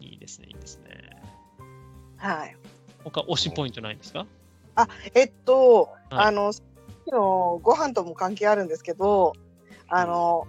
[0.00, 1.22] いいですね、いいですね。
[2.16, 2.56] はい。
[3.04, 4.26] 他、推しポイントないんですか？
[5.14, 9.32] えっと、はいあの、さっきのご飯とも関係あるんですけど、
[9.88, 10.46] あの、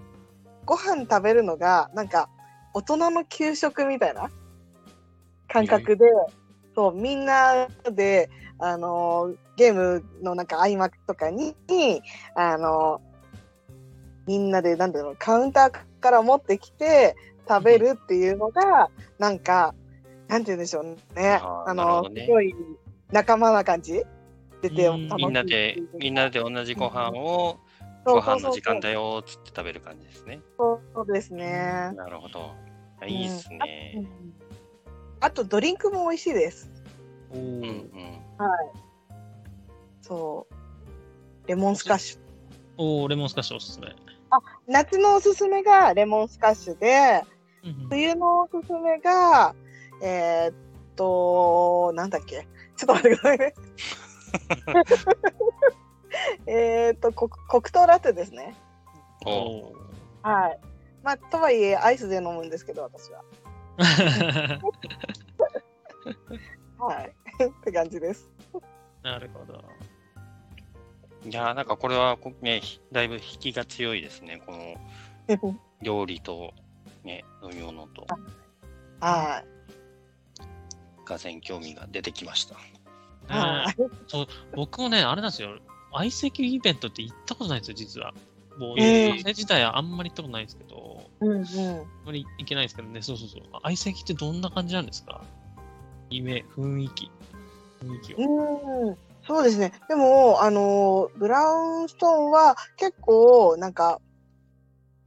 [0.66, 2.30] ご飯食べるのが、なんか、
[2.74, 4.30] 大人の給食みたいな
[5.50, 6.06] 感覚で、
[6.76, 11.56] そう、みんなで、あの、ゲームのなんか合間とかに、
[12.36, 13.02] あの、
[14.28, 17.16] みんなで、なんだろう、カウンターから持ってきて
[17.48, 19.74] 食べるっていうのが、なんか、
[20.28, 21.42] なんて言うんでしょうね。
[21.66, 22.56] あの、ねすごい
[23.12, 24.04] 仲間な感じ
[24.62, 27.60] 出てうん楽しいみんなで、みんなで同じご飯を、
[28.06, 30.42] うそうそう飯の時間だよっつって食べる感じですね。
[30.58, 31.92] そうですね。
[31.96, 32.56] なるほど。
[33.02, 33.94] あいいっすうね。
[34.00, 34.08] ん
[35.20, 36.70] あとドリンクも美味しいです。
[37.30, 37.68] おうんうん。
[37.68, 37.82] ー
[40.02, 41.48] そう。
[41.48, 42.20] レモンスカッシュ。
[42.78, 43.88] おー、レモンスカッシュおすすめ。
[44.68, 47.24] 夏のおすすめがレモンスカッシュで、
[47.64, 49.54] うんうん冬のおすすめが、
[50.02, 50.56] えーっ
[50.96, 52.48] と、なんだっけ？
[52.78, 53.54] ちょっと待ってくださいね。
[56.48, 58.56] えーっと、こ黒糖ラテですね。
[59.26, 59.74] おお
[60.24, 60.60] はい。
[61.04, 63.24] まあ、とはいえ、アイスで飲むんですけど、私は。
[63.78, 64.60] ー
[66.84, 67.14] はい。
[67.46, 68.30] って感じです。
[69.04, 69.62] なるほど。
[71.24, 74.42] いやーなんかこれはこね、ひだいぶ引きが強いですね。
[74.46, 75.38] この
[75.82, 76.54] 料理と、
[77.04, 78.08] ね、飲み物と、
[79.00, 81.08] はい。
[81.08, 82.56] がぜ興味が出てきました。
[83.28, 83.76] はい。
[84.56, 85.60] 僕もね、あれなんですよ。
[85.94, 88.14] 相席イベントって行ったことないんですよ、実は。
[88.58, 91.40] もう、えー自体はあんまり行ったことないんですけど、うんうん。
[91.40, 93.44] あんまり行けないですけどね、そうそうそう。
[93.64, 95.22] 相席ってどんな感じなんですか？
[96.10, 97.12] イメ雰囲気。
[97.84, 98.18] 雰囲気を。
[98.18, 99.72] うん、そうですね。
[99.88, 104.02] でも、あの、ブラウンストーンは結構、なんか、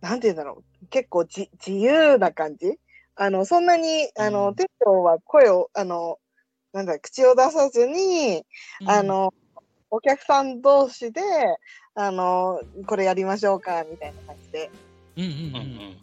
[0.00, 2.79] なんて言うんだろう、結構じ自由な感じ？
[3.16, 6.18] あの、そんなに、あの、うん店長は声を、あの、
[6.72, 8.44] なんだ、口を出さずに、
[8.87, 9.33] あ、の、
[9.90, 11.20] お客さん同士で、
[11.94, 14.70] あの、これやりましょうか、みたいな感じで。
[15.16, 15.94] うんうんうんうん。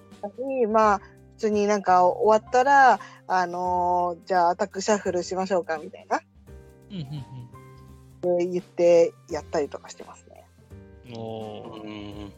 [0.50, 6.22] にまあ、普通になんか終わったら、あのじゃあアタックシャッフルしましょうか、みたいな。
[6.92, 7.51] うんうんで
[8.24, 10.46] 言ってやったりとかしてますね。
[11.10, 11.14] うん。
[11.18, 11.92] おーうんう
[12.28, 12.34] ん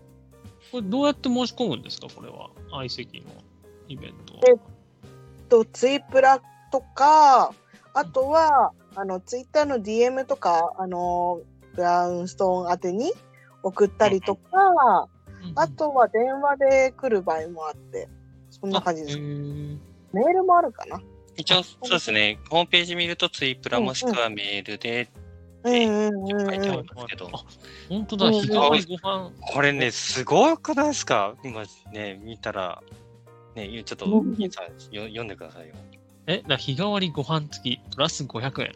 [0.72, 2.50] これどうやって申し込むんですか、これは。
[2.72, 3.28] 相席の
[3.88, 4.40] イベントは。
[4.48, 4.56] え
[5.48, 6.42] と、ツイプラ
[6.72, 7.54] とか、
[7.94, 11.42] あとは、あの、ツイッターの DM とか、あの、
[11.76, 13.12] ブラウンストーン宛てに
[13.62, 18.08] 送ったりとか、うんうんあとは電話で来る場合もあって、
[18.50, 19.22] そんな感じですあへ。
[19.22, 19.78] ー
[20.14, 21.02] メールもあるかな？
[21.36, 25.23] 一応、そうですね、ホームページ見るとツイプラもしくはメールでうん
[25.64, 26.84] うんうん書いてあうん。
[26.84, 27.44] りますけど、あ
[27.90, 29.32] 本当だ、うん日替わりご飯。
[29.40, 31.36] これね、すごくないですか？
[31.44, 32.82] 今ね、見たら、
[33.56, 35.76] ね、ちょっと、うんインさんよ読んでくださいよ。
[36.28, 38.74] え、だ日替わりご飯付き、プラス500円。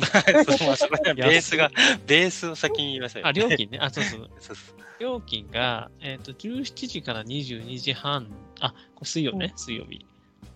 [0.56, 1.70] そうそれベースが、
[2.06, 3.78] ベースを先に言いましたよ、あ、料金ね。
[3.80, 4.30] あ、そうそう。
[4.40, 8.26] そうそう料金が、えっ、と、17時から22時半、
[8.60, 10.04] あ、これ水曜ね、水曜日。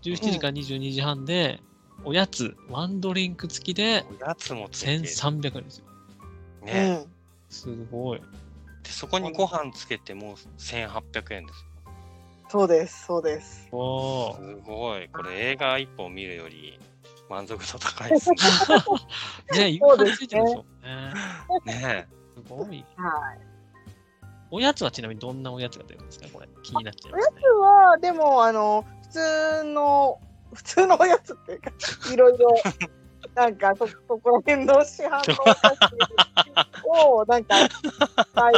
[0.02, 1.60] 17時から22時半で、
[2.02, 5.84] おやつ、ワンドリンク付きでおやつもついて、1300円ですよ。
[6.62, 7.06] うね、ん。
[7.48, 8.20] すごい。
[8.82, 8.90] で。
[8.90, 11.64] そこにご飯つけても1800円です。
[12.48, 13.68] そうです、そうです。
[13.72, 14.56] おー。
[14.56, 15.08] すごい。
[15.08, 16.78] これ映画一本見るより
[17.30, 18.36] 満足度高いですね。
[19.52, 21.12] ね、いっぱいそうですねついてるんですよね。
[21.64, 22.84] ねすごい。
[22.96, 23.38] はい。
[24.50, 26.28] おやつはちなみにどんなおやつが出るんですか？
[26.32, 26.48] これ。
[26.62, 27.40] 気になっちゃいおやますね。
[27.40, 30.20] つは、でも、あの、普通の、
[30.54, 31.70] 普通のおやつっていうか、
[32.12, 32.54] いろいろ、
[33.34, 37.68] なんかそ、そこら辺の市販のお菓子を、なんか、いっ
[38.34, 38.54] ぱい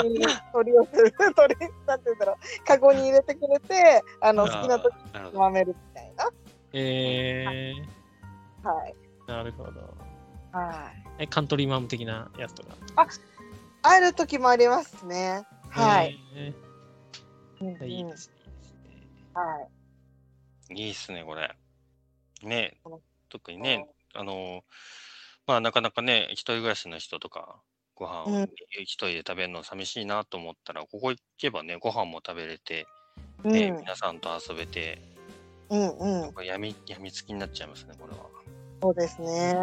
[0.52, 5.30] 取り寄せる、 取り、なんて言うんだろう、カゴに入れてくれて、あの、好きな時に。
[5.30, 6.12] つまめるみたい
[6.72, 7.74] え
[8.62, 8.94] はい。
[9.26, 9.96] ー、なるほど。
[10.52, 11.22] はい。
[11.22, 12.76] え、カントリーマン的なやつとか？
[13.82, 15.46] 会える時もありますね。
[15.70, 16.12] はい。
[17.60, 17.88] いいうんですね。
[17.88, 18.34] いいですね
[19.34, 19.68] は
[20.70, 20.74] い。
[20.74, 21.54] いいっすね、これ。
[22.46, 22.78] ね
[23.28, 24.62] 特にね、あの、
[25.46, 27.60] まあなかなかね、一人暮らしの人とか、
[27.94, 28.46] ご飯うんを
[28.82, 32.86] 一人で食べるの寂しいなと思ったら、ここ行けばね、ご飯も食べれて、
[33.44, 33.52] うん。
[33.52, 35.00] ね、皆さんと遊べて、
[35.70, 36.44] うんうん。
[36.44, 38.18] やみ、やみつきになっちゃいますね、これは。
[38.82, 39.54] そうですね。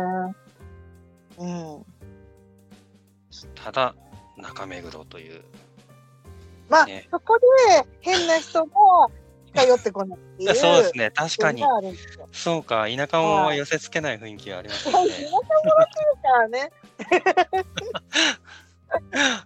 [1.37, 1.85] うん。
[3.55, 3.95] ただ、
[4.37, 5.43] 中目黒という。
[6.69, 7.45] まあ、ねそこで
[8.01, 8.71] 変な人が
[9.53, 10.55] 近寄ってこないっていう。
[10.55, 11.63] そうですね、確かに
[12.31, 14.99] そうか、田舎者は寄せつけない雰囲気がありますね舎。
[14.99, 15.09] 者
[16.21, 16.71] からね。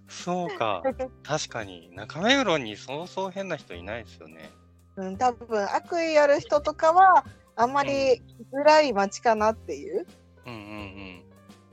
[0.08, 0.84] そうか、
[1.24, 1.90] 確かに。
[1.96, 4.50] 中目黒にそうそう変な人いないですよね。
[4.98, 7.24] うん、多分悪意ある人とかは
[7.56, 10.06] あんまり居づらい街かなっていう。
[10.46, 11.24] うんうん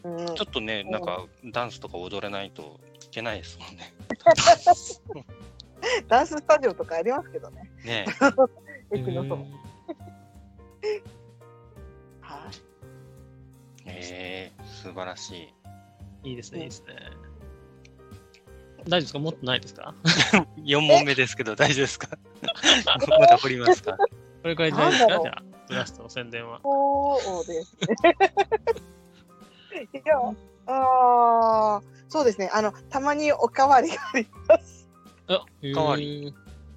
[0.05, 0.35] うんうん。
[0.35, 3.95] ちょっとね、うんなんかダンスとか踊れないといけないですもんね。
[6.09, 7.71] ダンススタジオとかありますけどね。
[7.85, 8.07] ね
[8.93, 9.37] 駅のそば。
[9.37, 9.53] うん
[12.21, 12.55] はい。
[13.87, 15.35] ええ素晴らし
[16.25, 16.29] い。
[16.31, 16.95] いいですね、いいですね。
[18.89, 19.19] 大丈夫ですか？
[19.19, 19.95] もっとないですか？
[20.65, 22.09] 4問目ですけど、大丈夫ですか？
[23.19, 23.97] まだ掘りますか？
[24.43, 26.61] これくらいで大丈夫ですかじゃあ、ブラストの宣伝は。
[26.63, 28.17] そうですね。
[29.93, 30.17] いや、
[30.67, 32.51] ああ、そうですね。
[32.53, 34.89] あの、たまにおかわりがあります。
[35.29, 36.35] あ、おかわり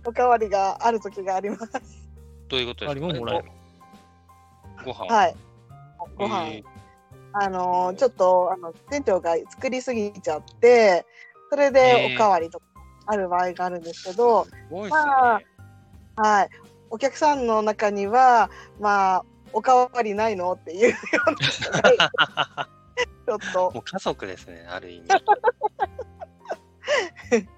[0.08, 1.70] おかわりがある時があります。
[2.48, 2.94] どういうことですか？
[2.94, 3.52] りももらえる。
[4.86, 5.06] ご飯。
[5.14, 5.36] はい。
[6.18, 6.64] ご飯、え
[7.34, 11.06] あのーちょっとあの店長が作りすぎちゃって
[11.50, 12.66] それでおかわりとか
[13.06, 15.46] ある場合があるんですけど、すごいですまあね。
[16.16, 16.50] はい、
[16.90, 20.54] お客さんの中にはまあおかわりないの？
[20.54, 20.96] っていうよ
[21.32, 25.10] う ちょっともう家族ですね、ある意味。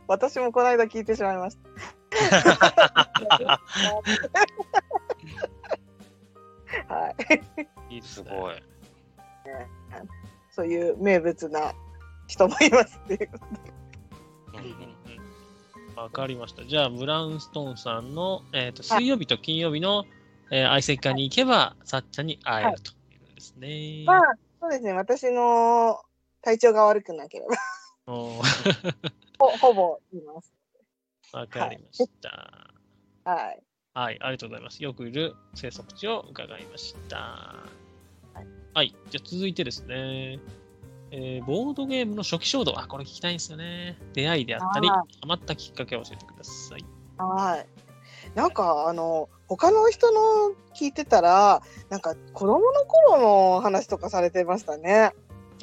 [0.07, 1.69] 私もこの間聞いてしまいました。
[6.87, 7.13] は
[7.89, 8.55] い、いいですごい。
[10.51, 11.73] そういう名物な
[12.27, 13.29] 人もいますっていう。
[15.95, 16.63] わかりました。
[16.65, 20.05] じゃあ、ブラウンストーンさんの、えー、と水曜日と金曜日の、
[20.51, 22.95] え席会に行けば、さっちゃんに会えるとい
[23.31, 24.03] うですね。
[24.05, 24.21] まあ
[24.59, 26.01] そうですね私の
[26.41, 27.55] 体調が悪くなければ
[28.05, 30.58] ほほぼいます。
[31.33, 32.73] わかりました。
[33.23, 33.63] はい。
[33.93, 34.83] はい、ありがとうございます。
[34.83, 37.17] よくいる生息地を伺いました。
[37.17, 40.39] はいはい、じゃあ続いてですね、
[41.11, 42.79] えーボードゲームの初期衝動。
[42.79, 43.97] あ、これ聞きたいんですよね。
[44.13, 46.85] 出会いであったり、あハマったきっかけを教えてください。
[47.17, 47.67] はい。
[48.35, 50.21] なんかあの他の人の
[50.75, 55.13] 聞いてたらなんか子供の頃の話とかされてましたね。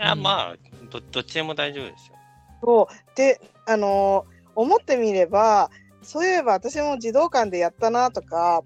[0.00, 0.56] あまあ
[0.90, 2.16] ど、どっちでも大丈夫ですよ。
[2.62, 4.26] そうであの
[4.56, 5.70] 思ってみれば
[6.02, 8.62] そういえば私も児童館でやったなとか、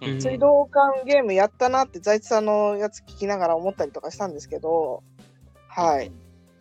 [0.00, 5.02] うん水道管ゲームやったなって財津さんのやつ聞きながら思ったりとかしたんですけど、
[5.68, 6.12] はい。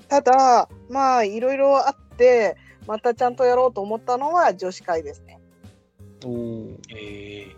[0.08, 2.56] ただまあいろいろあって
[2.88, 5.39] またちゃんとやろうと思ったのは女子会ですね。
[6.23, 7.56] おーええ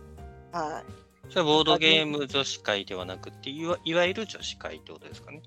[0.52, 1.32] はい。
[1.32, 5.42] それはボードゲーム女子会ではなくて、いわいわゆる女子会ってことですかね。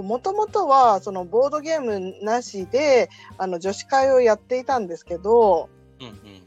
[0.00, 5.68] もともとはそのボードゲームなしであの女子会をやっていたんですけど
[6.00, 6.42] うんうん。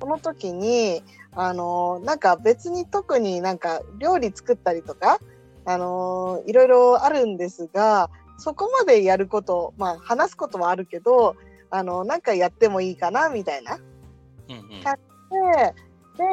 [0.00, 5.18] その時にあのなんか別に特になんか料理作ったりとか
[5.64, 11.36] あのいろいろあるんですがそこまでやることまあ話すことはあるけど
[11.70, 13.76] あのなんかやってもいいかなみたいな。
[13.76, 14.82] うんうん。
[14.82, 15.74] かで
[16.16, 16.24] で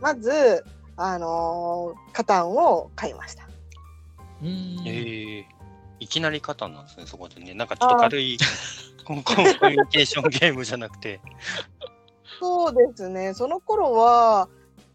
[0.00, 0.64] まず
[0.96, 3.48] あのカタンを買いました。
[4.42, 5.59] うんええ
[6.00, 7.54] いきなり勝ったんなんですね、そこでね。
[7.54, 8.38] なんかちょっと軽い
[9.04, 11.20] コミュニケーション ゲームじゃなくて。
[12.40, 14.48] そうですね、その頃は、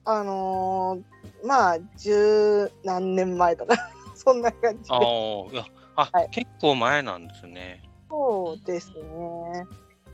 [0.03, 3.75] あのーまあ、十何年前とか、
[4.15, 5.65] そんな感じああで。、いや、
[5.95, 7.83] あ、はい結構前なんですね。
[8.09, 9.67] そうですね。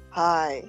[0.09, 0.65] はい。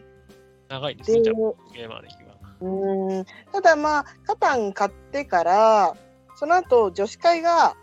[0.69, 1.37] 長いですね、でじゃあ、
[1.75, 2.33] ゲーマー歴は。
[2.61, 5.97] うーんただまあ、カタン買ってから、
[6.37, 7.75] その後女子会が、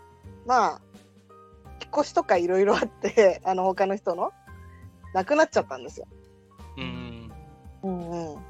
[0.46, 0.80] まあ、
[1.92, 4.32] 越しとかいろいろあって、 あの、他の人の、
[5.14, 6.06] なくなっちゃったんですよ。
[6.76, 7.32] うん。
[7.82, 8.42] うんうん、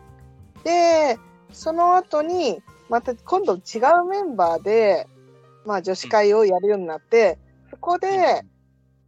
[0.64, 1.18] で
[1.52, 5.06] その後にまた今度違うメンバーで、
[5.64, 7.38] まあ、女子会をやるようになって、
[7.70, 8.42] そこで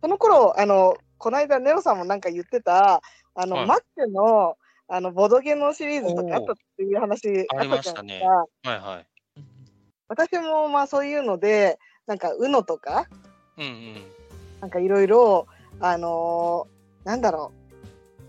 [0.01, 3.03] その頃あのこの間ネロさんもなんか言ってた
[3.35, 4.57] あの、はいマックの
[4.89, 9.07] あのボドゲのシリーズとかあったっていう話ありましたねあったじゃないですかはいはい。
[10.09, 13.07] 私もまあそういうのでなんか UNO とか
[13.57, 14.22] うんうん。
[14.63, 15.47] なんかいろいろ
[15.81, 17.79] あのーなんだろう。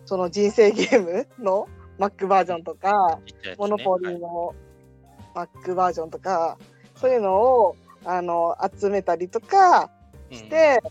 [0.06, 1.70] その人生ゲームの
[2.00, 3.56] マックバージョンとか、ね。
[3.58, 4.16] モノポリはい。
[4.16, 4.56] ーの
[5.36, 6.58] マックバージョンとか、
[6.96, 9.92] そういうのをあの集めたりとか
[10.32, 10.82] して、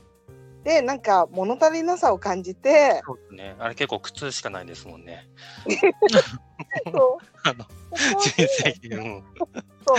[0.63, 3.57] でなんか物足りなさを感じてそうですね。
[3.59, 5.29] あれ結構苦痛しかないですもんね。
[6.95, 7.27] そう。
[7.43, 7.65] あの
[8.21, 9.23] 人生ゲーム
[9.87, 9.97] そう。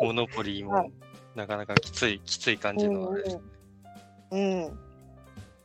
[0.02, 0.92] モノポリーもはい。
[1.34, 3.36] なかなかきつい、きつい感じのあれです。
[3.36, 3.42] うん、
[4.32, 4.78] うん、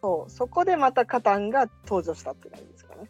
[0.02, 3.10] そうそこでまたカタンが登場したって感じですかね。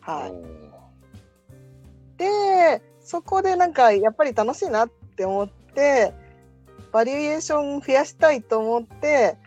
[0.00, 6.12] はい、でそこでなんかやっぱり楽しいなって思って
[6.92, 9.38] バリエーション増やしたいと思って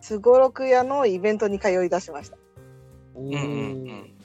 [0.00, 2.36] すごろく屋のイベントに通い出しました。
[3.14, 3.38] おうんうんう
[3.94, 4.16] ん。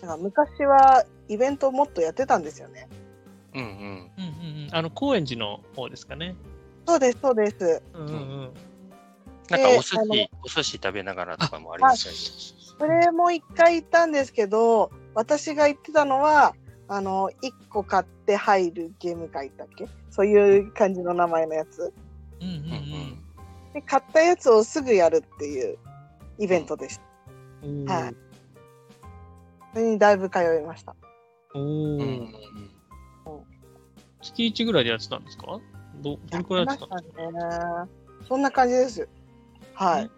[0.00, 2.88] だから昔はイベントもっとやってたんですよね。
[3.54, 3.68] うんうん。
[3.68, 6.36] うんうんうんあの、高円寺の方ですかね。
[6.86, 7.82] そうですそうです。
[7.94, 8.54] うんうんうん。
[9.48, 12.20] なんかお寿司、お寿司食べながらとかもありましたよね。
[12.78, 16.54] それも一回行ったんですけど私が言ってたのは
[16.88, 19.88] あの1個買って入るゲーム会だっけ？
[20.10, 21.92] そういう感じの名前のやつ。
[22.40, 23.18] うんうんうんうん。
[23.72, 25.78] で買ったやつをすぐやるっていう
[26.38, 27.02] イベントでした。
[27.62, 27.84] うん。
[27.86, 28.14] はい
[29.72, 30.94] それにだいぶ通いました。
[31.54, 32.34] おうんうーん
[34.22, 35.60] 月1ぐらいでやってたんですか？
[36.02, 37.88] どどれくらいやってたんですか。
[38.28, 39.08] そんな感じです。
[39.74, 40.10] はい。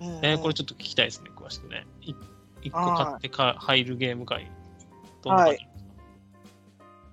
[0.00, 1.86] うんえーこれちょっと聞きたいですね、詳しくね。
[2.00, 2.14] い
[2.62, 4.50] 一個はい買ってか入るゲーム会。
[5.22, 5.74] どんな感じなんで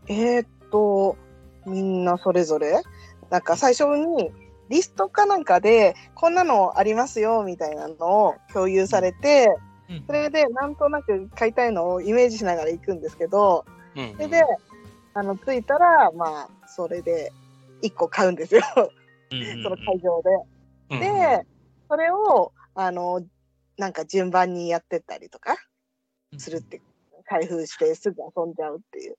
[0.05, 0.13] すか？
[0.13, 1.17] えーっと、
[1.65, 2.81] みんなそれぞれ、
[3.29, 4.31] なんか最初に
[4.69, 9.55] リストかなんかで、こんなのありますよみたいなのを共有されて、
[9.89, 14.43] うんそれでなんとなく買いたいのをイメージしながら行くんですけど、うんうんそれで、
[15.19, 17.33] あの、着いたら、まあ、それで
[17.83, 18.61] 1個買うんですよ、
[19.31, 20.29] うんうんうんその会場で。
[20.91, 21.45] うんで、
[21.89, 23.21] それを、あの、
[23.77, 25.55] なんか順番にやってったりとか
[26.37, 26.81] するって、
[27.25, 29.17] 開封してすぐ遊んじゃうっていう。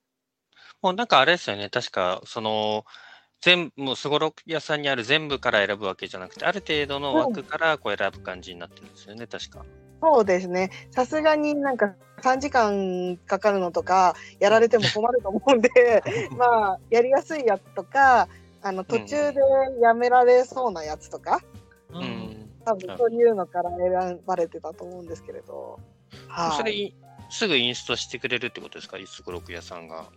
[0.82, 2.84] もうなんかあれですよね、確か、その、
[3.42, 9.64] 全部、もうすごろく屋さんにある全部から選ぶわけじゃなくて、ある程度の枠からこう選ぶ感じになってるんですよね、確か。
[10.00, 10.70] そうですね。
[10.90, 15.70] さすがになんか3時間かかるのとか、やられても困ると思うんで、
[16.36, 18.28] まあ、やりやすいやつとか、
[18.62, 19.40] あの、途中で
[19.80, 21.40] やめられそうなやつとか、
[21.92, 22.50] ううんん。
[22.64, 25.78] 多分そういうのから選ばれてたと思うんですけれど。
[26.28, 26.56] はい。
[26.56, 26.94] それい、
[27.30, 30.10] すぐインストしてくれるってことですか、すごろく屋さんが。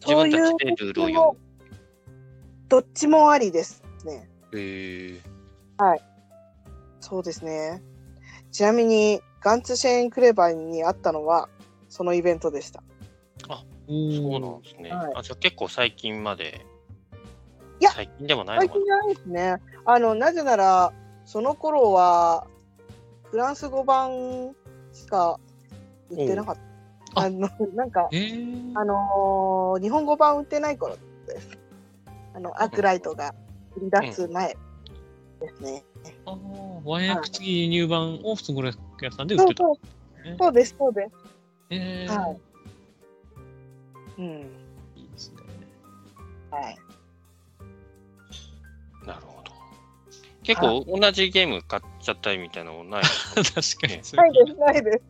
[0.00, 1.38] 自分たちでルールを読
[2.68, 4.28] どっちもありですね。
[4.52, 4.58] む。
[4.58, 5.20] へえ。
[7.00, 7.82] そうですね。
[8.58, 11.48] ちなみに、ガンツシェーンクレバーにあったのは、
[11.88, 12.82] そのイベントでした。
[13.46, 14.90] そうなんですね。
[14.90, 16.66] はいあじゃあ結構最近まで。
[17.78, 19.56] いや最近でもないのか最近じゃないですね。
[19.84, 20.92] あの、なぜなら、
[21.24, 22.48] その頃は、
[23.30, 24.56] フランス語版
[24.92, 25.38] しか
[26.10, 26.56] 売ってなかっ
[27.14, 27.22] た。
[27.22, 30.96] あの、なんか、えー、あのー日本語版売ってない頃
[31.28, 31.56] です。
[32.34, 33.36] あの、アークライトが
[33.76, 34.56] 売り出す前
[35.40, 35.84] ですね。
[36.26, 39.64] あー和訳付き入版を普通語訳屋さんで売ってた。
[39.64, 39.80] そうそ
[40.22, 41.10] うねそうです、そうです。
[41.70, 42.40] えーはい
[44.18, 44.24] うん。
[44.96, 45.36] いいですね。
[46.50, 46.78] はい。
[49.06, 49.52] なるほど。
[50.42, 53.02] 結構同じゲーム買っちゃったりみたいなのもない？
[53.02, 53.08] で
[53.62, 54.32] すか確かに。
[54.32, 55.02] ないです、ないです。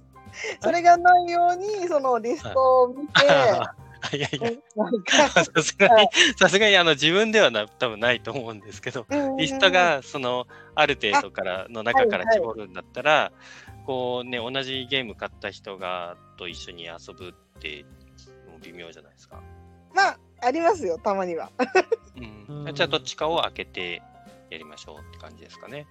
[0.63, 3.23] それがないように、そのリストを見て、
[4.13, 13.33] いやいや、 なんか、 さすがに、さすがにあの自分ではな多分ないと思うんですけど、リストがそのある程度からの中から絞るんだったら、
[13.87, 17.85] こうね、同じゲーム買った人がと一緒に遊ぶって
[18.49, 19.43] もう微妙じゃないですか。
[19.95, 21.51] まあ、ありますよ、たまには。
[22.17, 24.03] うんうんじゃあどっちかを開けて
[24.51, 25.87] やりましょうって感じですかね。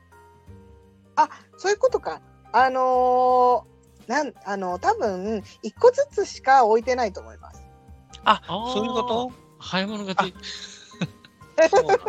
[1.58, 2.22] そういうことか。
[2.52, 3.78] あのー
[4.08, 7.57] なん、あの、多分、一個ずつしか置いてないと思います。
[8.30, 8.42] あ
[8.74, 9.32] そういうこと？
[9.60, 10.36] 早い者勝ち。
[11.72, 12.08] そうなんだ。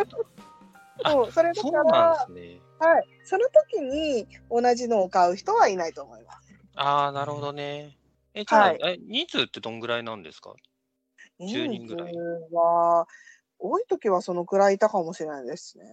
[1.05, 2.61] あそう、それだそうなんから、ですね。
[2.81, 3.09] はい。
[3.25, 6.55] その時に同じのを買う人はいないと思います。
[6.75, 7.97] ああ、なるほどね。
[8.35, 10.55] え、じゃあ、はいえ人数ってどんぐらいなんですか
[11.41, 12.12] ？10人ぐらい
[12.53, 13.07] は、
[13.61, 15.85] 多い時はそのくらいいたかもしれないですね。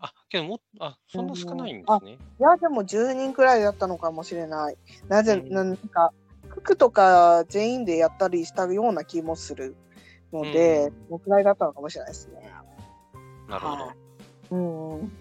[0.00, 2.18] あ、けどもっあ、そんな少ないんですね。
[2.38, 4.76] いや、でも10人くらいだったのかもしれない。
[5.08, 6.12] なぜ、うんなんか、
[6.56, 9.76] 服とか全員でやったりしたような気もする
[10.32, 12.50] ので、うんらいだったのかもしれないですね。
[13.48, 13.82] なるほど。
[13.84, 13.96] はい
[14.50, 15.12] うんうん。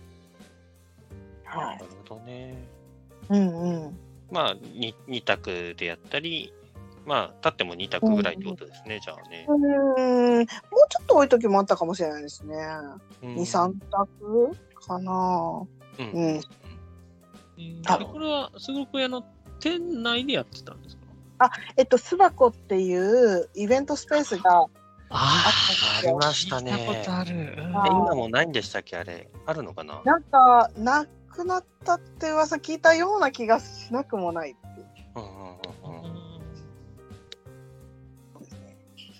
[1.45, 1.65] は。
[1.67, 2.67] ないるほどね。
[3.29, 3.99] うんうん。
[4.31, 6.51] まあ、に2択でやったり、
[7.05, 9.45] まあ、立っても2択ぐらいってことですね、じゃあね。
[9.47, 10.45] うーん、もう
[10.89, 12.55] ちょっと多い時もあったかもしれないですね。
[13.21, 14.51] うん2、3択
[14.87, 15.67] かな。
[15.99, 16.41] うんうん
[18.11, 19.23] これはすごく屋の
[19.61, 21.04] 店内でやってたんですか？
[21.77, 24.65] えっと、巣箱っていうイベントスペースが、
[25.09, 25.45] あ
[26.03, 27.05] ありましたね。
[27.07, 28.97] 今もうないんでしたっけ？
[28.97, 29.29] あれ。
[29.45, 30.01] あるのかな？
[30.03, 36.13] なんか、なくなったって噂聞いたような気がしなくもないっていううんうんうんうん。
[38.33, 38.77] ことですね。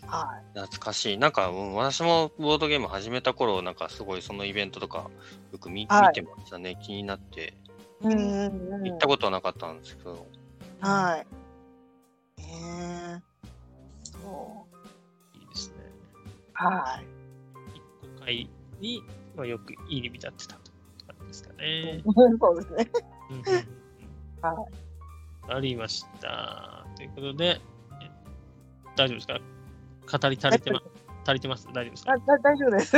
[0.08, 1.18] は懐かしい。
[1.18, 5.10] なんか、うん、私もボードゲーム始めた頃、なんかすごいそのイベントとか
[5.52, 6.80] よく見,、はい見てましたね。
[6.82, 7.54] 気になって。
[8.02, 8.08] い。
[8.08, 8.84] うんうんうん。
[8.86, 10.26] 行ったことはなかったんですけど。
[10.80, 11.28] はい。
[12.48, 13.22] ねえ。
[14.04, 14.68] そ
[15.34, 15.38] う。
[15.38, 15.76] いいですね。
[16.54, 17.06] はい。
[17.76, 17.82] 一
[18.20, 19.04] 個会に、
[19.36, 20.74] まあ、よく入り浸ってたとい
[21.04, 22.02] う感じですかね。
[22.40, 22.92] そうですね。
[24.42, 24.66] は
[25.48, 26.86] ありました。
[26.96, 27.62] ということで、
[28.02, 28.10] え
[28.96, 29.40] 大丈夫ですか
[30.20, 30.82] 語り足りてま
[31.26, 32.94] 足りてます大丈夫ですか大丈夫です。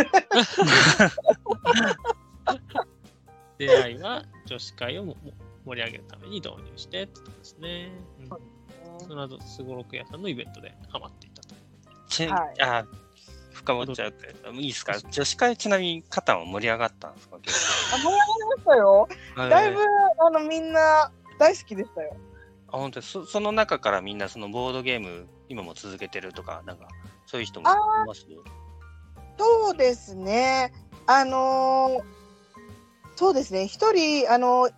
[3.57, 5.31] 出会いは女子会をもも
[5.65, 7.91] 盛り上げるために導入してってことですね。
[9.01, 11.55] うんその後、すごろく屋さんのイベントでハマっていたと。
[12.09, 12.85] ちはいあ
[13.53, 14.35] 深掘っちゃうって。
[14.53, 14.93] いいですか？
[15.11, 17.37] 女子会ちなみに肩は盛り上がったんですか？
[17.41, 17.55] 結
[17.95, 19.07] あ、盛り上がりましたよ。
[19.35, 22.15] 構だいぶえー、あの、みんな大好きでしたよ。
[22.69, 26.87] あ本当にそその中からみんなそのボードゲーム今も続けてるとか、なんか
[27.25, 27.73] そういう人もい
[28.07, 28.25] ます？
[29.39, 30.73] そうですね。
[31.07, 32.17] あのー
[33.15, 33.67] そうですね。
[33.67, 34.71] 一人、あのい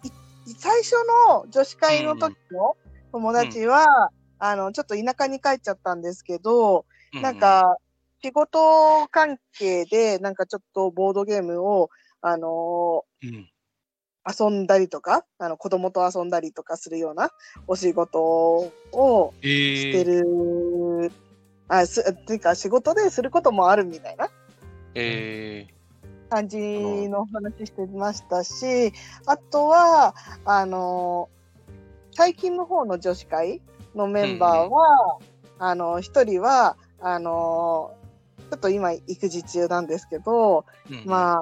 [0.57, 0.93] 最初
[1.27, 2.77] の女子会の時の
[3.11, 7.77] 友達は、あの、ちょっと田舎に帰っちゃったんですけど、うなん、か、
[8.21, 11.89] 仕事関係で、なんかちょっとボードゲームを、
[12.21, 13.35] あのうん。
[13.35, 13.49] うん
[14.27, 17.31] 遊んだりとか、あの、子供と遊んだりとかするような
[17.67, 21.11] お仕事をえしてー、る、
[21.67, 24.29] あ、す、っていうか仕事ですることもあるみたいな
[24.93, 25.67] え
[26.29, 26.57] 感じ
[27.09, 28.93] の話してましたし、
[29.25, 30.13] あとは、
[30.45, 31.29] あの、
[32.19, 33.61] 最近の方の女子会
[33.95, 35.19] のメンバーは、
[35.57, 37.95] あの、一人は、あの、
[38.51, 41.41] ちょっと今育児中なんですけど、ー、あ、まあ、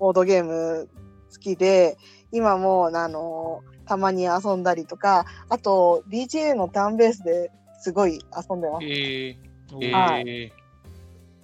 [0.00, 0.88] ボードゲーム
[1.32, 1.98] 好きで、
[2.32, 8.86] 今も、あの、たまに遊んだりとか、あと、BGA のターンベースですごい遊んでます。
[8.86, 9.36] えー、
[9.82, 10.50] えー。
[10.50, 10.50] は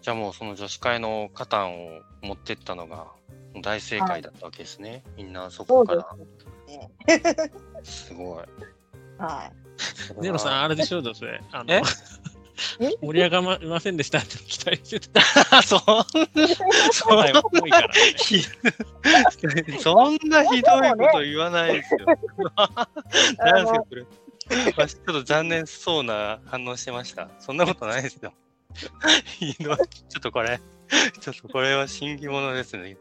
[0.03, 3.07] じゃあもうその女子会のカタンを持ってったのが
[3.63, 5.05] 大正解だったわけですね。
[5.17, 6.07] みんなそこから。
[8.15, 8.45] ごい。
[9.19, 9.51] は
[10.19, 10.23] い。
[10.23, 11.27] ネロさん、あれでしょう、どうせ。
[11.53, 11.83] あのえ？
[12.81, 15.21] え 盛り上がりませんでしたって期待してた。
[15.59, 17.11] ん、そんそ
[19.81, 22.01] そんなひどいこと言わないですよ。
[23.39, 24.03] 何ですか、これ。
[24.77, 27.29] まあちょっと残念そうな反応してました。
[27.41, 28.33] そんなことないですよ。
[29.39, 30.61] ひどいちょっとこれ、
[31.21, 32.97] ちょっとこれは審議物ですね。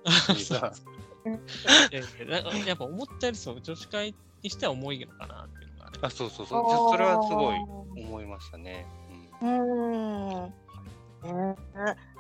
[1.25, 5.99] やいやなんか やっぱ思ったよりそう女子会にしては重いのかなっていうのがね。
[6.01, 6.69] あ、そうそうそう。
[6.69, 7.57] じゃそれはすごい
[8.03, 8.85] 思いましたね。
[9.41, 10.29] ううん。
[10.29, 10.51] ね
[11.23, 12.13] え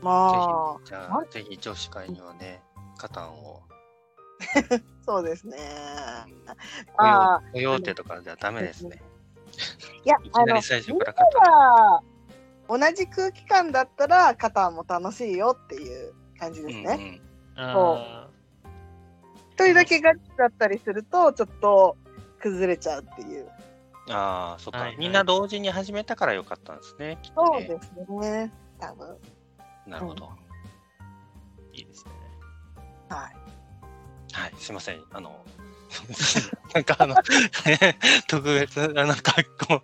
[0.00, 2.62] まあん、、じゃあ、ぜひ女子会にはね、
[2.96, 3.62] カタンを。
[5.06, 5.56] そうですね。
[6.26, 6.50] うん
[6.98, 9.02] ああ、コヨーテとかじゃダメですね。
[10.04, 11.42] いや い、り、最初からカタン。
[11.42, 12.02] が
[12.68, 16.82] 同じ空気感だったら、カタンも楽しいよっていう感じですね。
[16.94, 18.28] うんうんあ
[19.54, 21.96] 一人だけガチだったりすると、ちょっと
[22.40, 23.48] 崩れちゃうっていう。
[24.10, 27.18] ああ、そっか、はいはいみんな同時に始めたからよかったんですね。
[27.22, 28.52] きっとねそうですね。
[28.80, 29.16] 多分。
[29.86, 30.32] なるほど。
[31.72, 32.10] ーいいですね。
[33.08, 33.36] はい。
[34.32, 35.02] はい、すいません。
[35.12, 35.44] あの、
[36.74, 37.14] なんかあの、
[38.26, 39.82] 特別、あの、格好、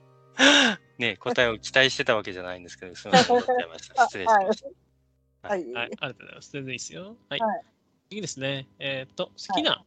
[0.99, 3.41] ね、答えを期待してたわけじゃないんですけど、すみません。
[3.41, 4.63] 失礼しまし
[5.43, 5.49] た。
[5.49, 5.73] はい。
[5.73, 6.53] はい、ありがとうございます。
[6.53, 7.17] 全然いいですよ。
[7.29, 7.41] はい。
[7.41, 7.65] はい
[8.11, 8.67] 次ですね。
[8.81, 9.85] えっ、と、好きな、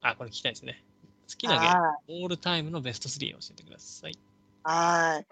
[0.00, 0.84] あ、これ聞きたいですね。
[1.28, 2.22] 好きなゲーム、はい。
[2.22, 4.16] オールタイムのベスト3を教えてください。
[4.62, 5.26] はい。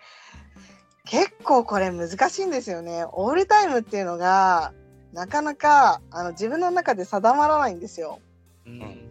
[1.04, 3.04] 結構これ難しいんですよね。
[3.12, 4.72] オールタイムっていうのが、
[5.12, 8.18] なかなかあの自分の中で定まらないんですよ。
[8.66, 9.10] うんん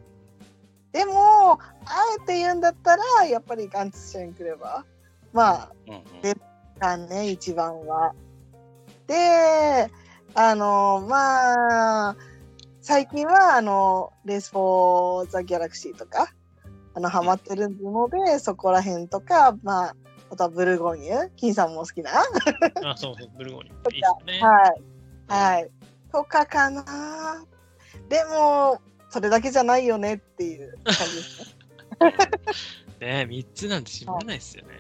[0.92, 1.60] でも、あ
[2.22, 4.86] えて言うんだったら、やっぱりガンツシェンクレバー。
[5.32, 8.14] まあ、うんうんね、一番は。
[9.08, 9.90] で、
[10.36, 12.16] あの、まあ、
[12.84, 16.34] 最近は、あの、レース・フォー・ザ・ギャラクシーとか、
[16.94, 19.96] あの、ハマってるので、そこら辺とか、まあ、
[20.30, 22.12] あとはブルゴーニュ、金さんも好きな。
[22.12, 22.26] は
[22.92, 23.94] あ、そうそう、ブルゴーニュ。
[23.94, 24.38] いいですね。
[24.68, 25.32] い。
[25.32, 25.72] はい。
[26.12, 27.46] とかかな。
[28.10, 31.56] でも、それだけじゃないよねっていう感じですね。
[33.24, 34.76] ね3つなんて絞れないですよね。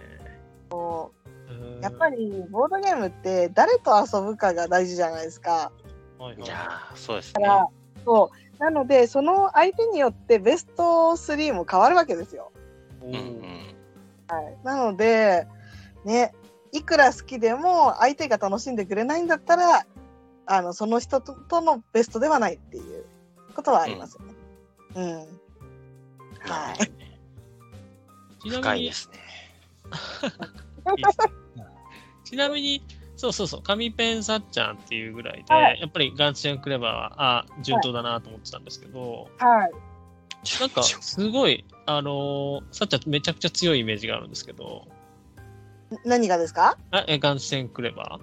[0.73, 5.71] うんやっぱり、ボードゲームって、誰と遊ぶかが大事じゃないですか。
[6.19, 7.45] はいはいいやー、そうですね。
[8.05, 8.63] そう。
[8.63, 12.51] なので、その相手によってベスト3も変わるわけですよ。
[13.01, 14.63] おうんうーん。
[14.63, 15.47] なので、
[16.05, 16.33] ね、
[16.71, 19.85] いくら好きでも相手が楽しんでくれないんだったら、
[20.45, 23.05] あの、その人ととのベストではないっていう
[23.55, 24.33] ことはありますよね。
[24.95, 25.17] うん。
[26.49, 26.77] はい。
[28.41, 28.91] ちなみに深いね
[32.23, 32.83] ちなみに、
[33.23, 39.71] そうそうそう、紙ペンさっちゃんっていうぐらいで、はいやっぱりガンツシェンクレバーは、あ、順当だなと思ってたんですけど、はい。
[40.59, 44.87] なんか、すごい、あのーさっちゃんめちゃくちゃ強いイメージがあるんですけど、
[46.03, 46.77] 何がですか？
[46.91, 48.19] あえガンツシェンクレバ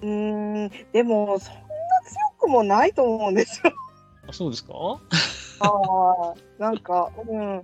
[0.00, 1.68] うーん、でも、そんな強
[2.40, 3.72] くもないと思うんですよ。
[4.26, 4.72] ー あそうですか？
[5.60, 7.62] ああ、なんか、うん。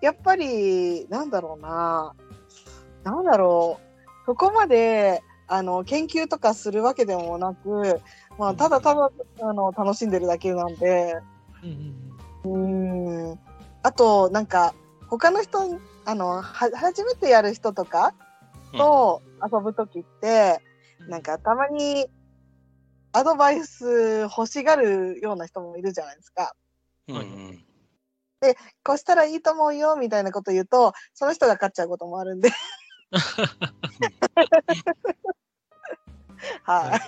[0.00, 2.14] やっぱり、なんだろうな。
[3.02, 3.93] なんだろう。
[4.26, 8.00] そこまで、あの、研究とかするわけでもなく、
[8.38, 9.10] まあ、ただただ、
[9.42, 11.16] あの、楽しんでるだけなんで、
[12.44, 13.38] うん。
[13.82, 14.74] あと、なんか、
[15.08, 15.58] 他の人、
[16.04, 18.14] あの、は、初めてやる人とか
[18.72, 20.60] と遊ぶときって、
[21.00, 21.08] うん。
[21.10, 22.06] なんか、たまに、
[23.12, 26.54] アドバイス欲しがるような人もいるじゃないですか。
[27.08, 27.64] うんうん。
[28.82, 32.50] こうしたらいいと思うよみたいなこと言うと、その人が勝っちゃうこともあるんで。
[36.64, 37.00] はい。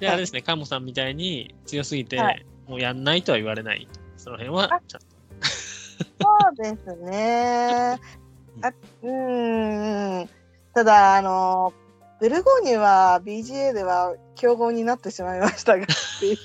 [0.00, 3.88] で、あれですね、カモさんみたいに強すぎて、はいもうやんないとは言われない。
[4.16, 5.06] その辺は、ちゃんと。
[6.22, 7.98] そうですね。
[8.62, 8.68] あ
[9.02, 10.30] うーん。
[10.72, 11.72] ただ、あの、
[12.20, 16.36] ブルゴーニュは BGA では強豪になってしまいましたが、素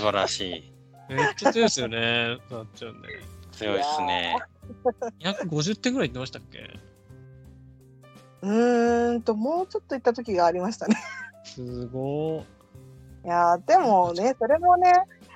[0.00, 0.70] 晴らし
[1.08, 1.10] い。
[1.10, 3.08] めっちゃ強いですよね、なっちゃうんで。
[3.52, 4.36] 強いですね。
[5.20, 6.70] 250点ぐらい言ってましたっけ？
[8.42, 10.96] うーんと、もうちょっと行った時がありましたね。
[11.44, 12.44] すご
[13.24, 14.92] いやーでもね、 それもね、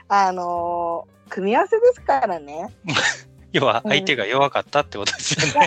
[0.09, 2.69] あのー組み合わせですからね。
[3.53, 5.67] 要は相手が弱かったってことですよね。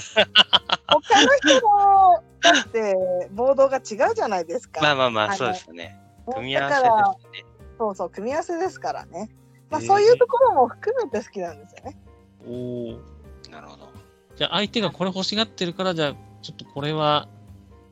[0.87, 2.95] 他の人の、だって、
[3.31, 4.81] ボードが違うじゃないですか。
[4.81, 5.99] まあまあまあ、そうですよね。
[6.33, 7.45] 組み合わせだからですね。
[7.79, 9.29] そうそう、組み合わせですからね。
[9.71, 11.97] まあ、そういうところも含めて好きなんですよね。
[12.45, 12.49] い。
[12.49, 12.53] お
[12.95, 13.14] お。
[13.55, 13.89] なるほど。
[14.35, 17.27] じゃあ相手がこれ欲しがってるから、じゃあちょっとこれは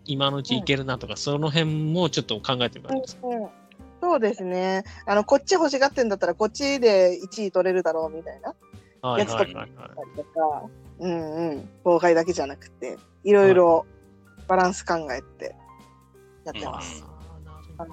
[0.06, 3.28] 今のうちいけるなとか、その辺もちょっと考えてる感じですか。
[3.28, 3.50] うんうん
[4.02, 4.84] そうですね。
[5.06, 8.54] あの、こっち欲しがってんだったら、こっちで1位取れるだろうみたいな。
[9.02, 10.18] はいやつとはいはいはい。
[10.18, 10.64] とか、
[11.00, 11.70] うんうん。
[11.86, 13.86] 妨害だけじゃなくて、いろいろ
[14.50, 15.56] バランス考えて
[16.44, 17.06] やってます。
[17.78, 17.90] はい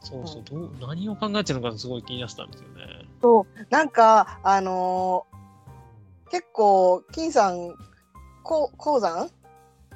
[0.00, 3.08] そうそう、どう何を考えてるのかすごい気になってたんですよね。
[3.22, 5.33] そう、なんか、あのー
[6.30, 7.74] 結構金さん
[8.42, 9.30] こ鉱山？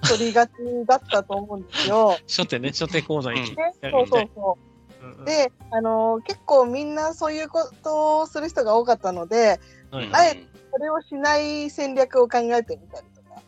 [0.09, 0.53] 取りがち
[0.87, 2.17] だったと思うんですよ。
[2.29, 3.57] 初手ね、初手講座行き。
[3.57, 4.59] ね、そうそうそ
[5.03, 5.05] う。
[5.05, 9.61] うんうんで、あのー結構みんなそういうことをする人が多かったので、
[9.91, 13.41] はいあえてそれをしない戦略を考えてみたりとか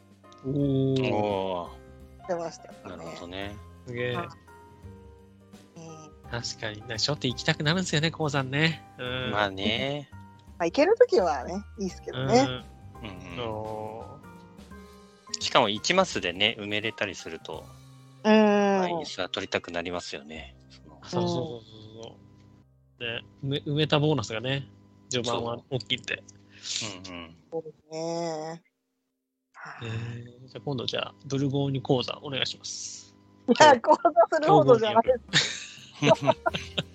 [0.47, 1.71] おーお
[2.23, 3.15] してましたーなるね。
[3.17, 3.57] ほどね。
[3.87, 4.17] すげえ。
[6.31, 6.83] 確かに。
[6.93, 8.83] 初手行きたくなるんですよね、鉱山ね。
[8.99, 9.31] うん。
[9.33, 10.09] まあね。
[10.61, 12.47] まあ、行けるときはね、いいですけどね。
[13.03, 13.09] うん。
[13.09, 14.21] うんお
[15.41, 17.65] しかも1マスでね、埋めれたりすると、
[18.25, 18.99] うーん。
[18.99, 20.55] インスは取りたくなりますよね。
[21.07, 21.63] そうそうそう
[22.03, 22.17] そ
[22.99, 23.01] う。
[23.01, 24.69] で、埋め埋めたボーナスがね、
[25.09, 26.23] 序盤は大きいんで。
[27.09, 27.37] うんうん。
[27.51, 28.63] そうですね。
[29.83, 33.15] えーじゃあ今度じゃあ、ドルゴーニ講座お願いします。
[33.49, 33.99] いや、行動
[34.31, 35.81] するほどじゃないです。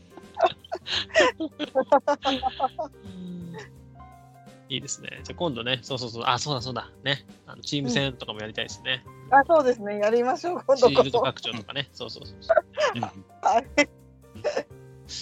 [4.68, 5.22] いいですね。
[5.24, 7.26] じゃあ今度ね、そうそうそう、あ、そうだそうだ、ね。
[7.46, 9.04] あのチーム戦とかもやりたいですね。
[9.32, 10.00] あ、そうですね。
[10.00, 10.64] やりましょう。
[10.66, 11.02] 今シ度こそ。
[11.02, 11.88] ールド拡張とかね。
[11.94, 12.66] そうそうそうそう。
[13.46, 13.66] はい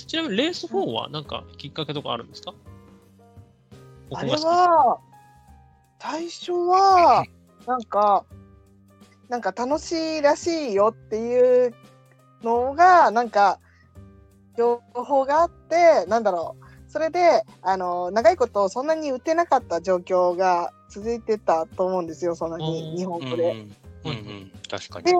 [0.07, 2.51] ちなみにレース4はなんかきっかけとかあるんですか？
[2.51, 2.57] こ
[4.11, 4.99] こあれは、
[5.99, 7.26] 最初は、
[7.68, 8.26] なんか、
[9.30, 11.76] なんか楽しいらしいよっていう
[12.43, 13.59] のが、なんか、
[14.57, 16.91] 情報があって、なんだろう。
[16.91, 23.51] それで、あの、長いことそんなに売ってなかった状況が続いてたと思うんですよ、そのおにーうん日本語で。
[23.51, 23.55] う
[24.07, 25.17] んうん確かでに。、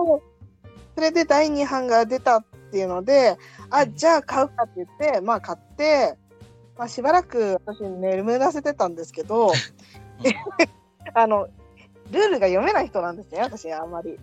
[0.94, 3.36] それで第2版が出たっていうので、
[3.70, 6.16] あ、じゃあ買うかって言って、まあ買って、
[6.78, 9.52] まあしばらく私眠らせてたんですけど、
[11.14, 11.48] あの、
[12.12, 14.18] ルールが読めない人なんですね、私あんまり。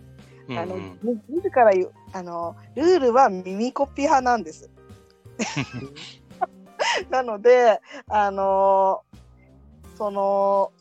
[0.48, 1.70] うんあの、うんみ自ら
[2.12, 4.70] あの、ルールは耳コピ派なんです。
[7.10, 9.02] なので、あの
[9.96, 10.72] その、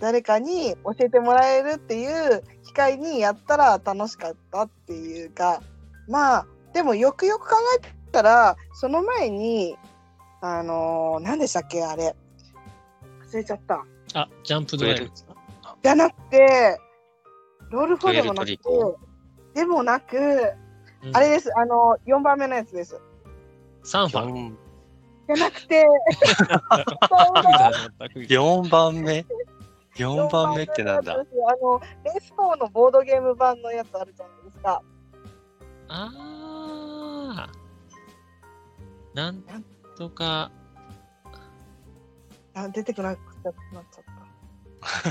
[0.00, 5.62] 誰かに教えてもらえるっていう機会にやったら楽しかったっていうか、
[6.08, 9.76] まあ、でもよくよく考えたら、その前に、
[10.40, 12.16] あの何でしたっけ、あれ。
[13.30, 13.84] 忘れちゃった。
[14.14, 15.36] あ、ジャンプドライブですか？
[15.82, 16.78] じゃなくて、
[17.70, 18.58] ロールフォーでもなく
[19.54, 20.16] でもなく、
[21.04, 23.00] うんあれです、あの、4番目のやつです。
[23.82, 24.56] サンファン。
[25.28, 28.34] 四じゃなくて、クイズ始まった、クイズ。
[28.34, 29.24] 4番目
[29.96, 31.24] ?4 番目ってなんだあの、
[32.04, 34.82] レース4のボードゲーム版のやつあるじゃないですか。
[35.88, 37.62] あー。
[39.14, 39.42] なん
[39.96, 40.50] とか、
[42.54, 43.18] あ出てこなく
[43.72, 44.04] なっちゃっ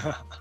[0.01, 0.25] た。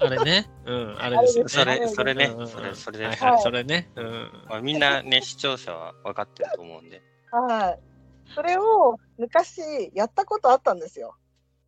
[0.00, 0.50] あれね。
[0.66, 1.48] うん、あれですよね。
[1.50, 3.90] それ、それねうんうんう、んそれ、それではいそれね。
[3.96, 4.30] うん。
[4.48, 7.02] まあみんなね、視聴者は分かってると思うんで。
[7.30, 7.78] はい。
[8.34, 11.16] それを昔やったことあったんですよ。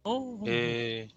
[0.05, 1.09] おーえ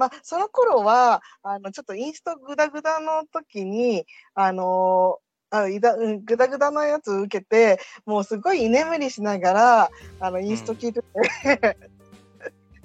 [0.00, 5.18] まあ、その頃は、あの、ちょっとインストグダグダの時に、あの
[5.50, 11.76] あいだうんグダグダのやつを受けて、もうすごい居眠りしながら、あの、インスト聞いてて。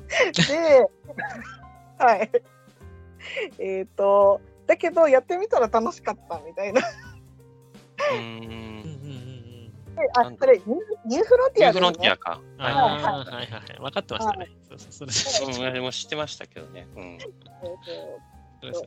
[0.49, 0.88] で、
[1.98, 2.32] はい。
[3.60, 6.82] えっ、と、だけど、やってみたら楽しかったみたいな。
[8.14, 8.50] ー、うんうんん。
[8.50, 9.46] うん
[10.14, 12.41] あ、それ、ニューフロンティアねニューフロンティアか。
[12.58, 12.64] うん。
[12.64, 13.80] はいああ、はいはいはい。
[13.80, 14.52] 分かってましたね。
[14.68, 16.88] そうそう、それうん、俺も知ってましたけどね。
[16.96, 17.18] うん。
[18.74, 18.86] そ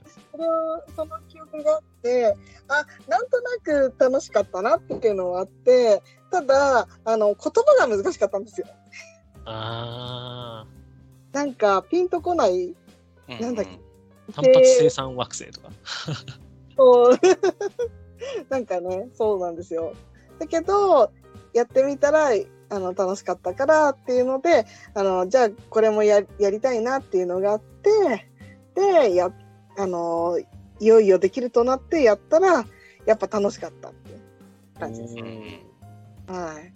[0.96, 2.34] その記憶があって
[2.68, 8.66] あなんとなく楽しかったなっていうのはあってただあの言葉が難しかったんですよ
[9.44, 10.66] あ
[11.32, 12.74] なんかピンとこない
[13.28, 13.72] うんなんだっけ。
[14.30, 15.68] あ、単発生産惑星とか。
[16.76, 17.18] そう。
[18.50, 19.92] なんかねそうなんですよ。
[20.38, 21.10] だけど
[21.52, 22.30] やってみたら
[22.70, 28.28] あの楽しかったからっていうのであのじゃあこれもややりたいなっていうのがあって
[28.74, 29.32] でや
[29.76, 30.38] あの
[30.80, 32.64] いよいよできるとなってやったら
[33.06, 34.20] やっぱ楽しかったっていう
[34.78, 35.14] 感じです。
[35.14, 35.64] うね。
[36.28, 36.32] ん。
[36.32, 36.72] はい。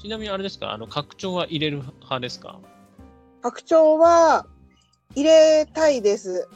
[0.00, 2.60] ちなみにあれですか、あの拡張は入れる派ですか？
[3.42, 4.46] 拡張は
[5.14, 6.48] 入れたいです。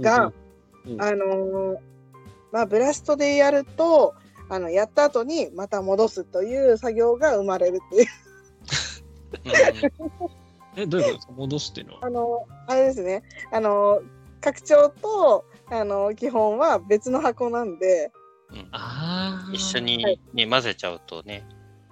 [0.00, 0.32] が、
[0.86, 1.78] うんあのー
[2.52, 4.14] まあ、ブラストでやると、
[4.48, 8.06] あの、やった後にまた戻すという作業が生まれるっていう。
[10.76, 11.32] え、どういうことですか？
[11.34, 12.06] 戻すっていうのは？
[12.06, 13.22] あの、あれですね。
[13.52, 14.00] あの、
[14.40, 18.12] 拡張と、あの、基本は別の箱なんで、
[18.50, 19.52] うんうんああ。
[19.52, 21.46] 一緒はにね、混ぜちゃうとね、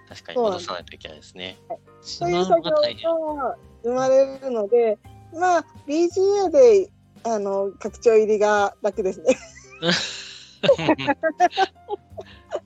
[0.09, 1.59] 確かに戻さないといけないですね。
[2.01, 3.35] そういうしまう作業。
[3.35, 4.99] が生まれるので、
[5.33, 6.91] まあ、BGA で、
[7.25, 9.37] あの、拡張入りが楽ですね。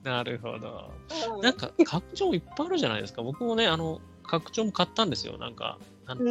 [0.03, 0.89] なるほど。
[1.41, 3.21] なんか拡張いっぱいあるじゃないですか。
[3.21, 5.37] 僕もね、あの、拡張も買ったんですよ。
[5.37, 5.77] なんか、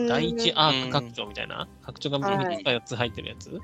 [0.08, 3.60] 第一アーク拡張みたいな、拡張が3つか4つ入ってるやつ、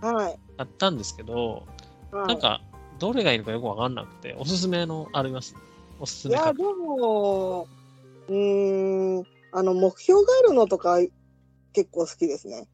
[0.00, 0.38] はい。
[0.56, 1.66] 買ったんですけど、
[2.10, 2.60] はいなんか、
[2.98, 5.56] どれがいいのかよくわかんなくて、おすすめのあります？
[5.98, 7.66] おすすいや、でも、
[8.28, 10.98] うーん、あの、目標があるのとか
[11.72, 12.68] 結構好きですね。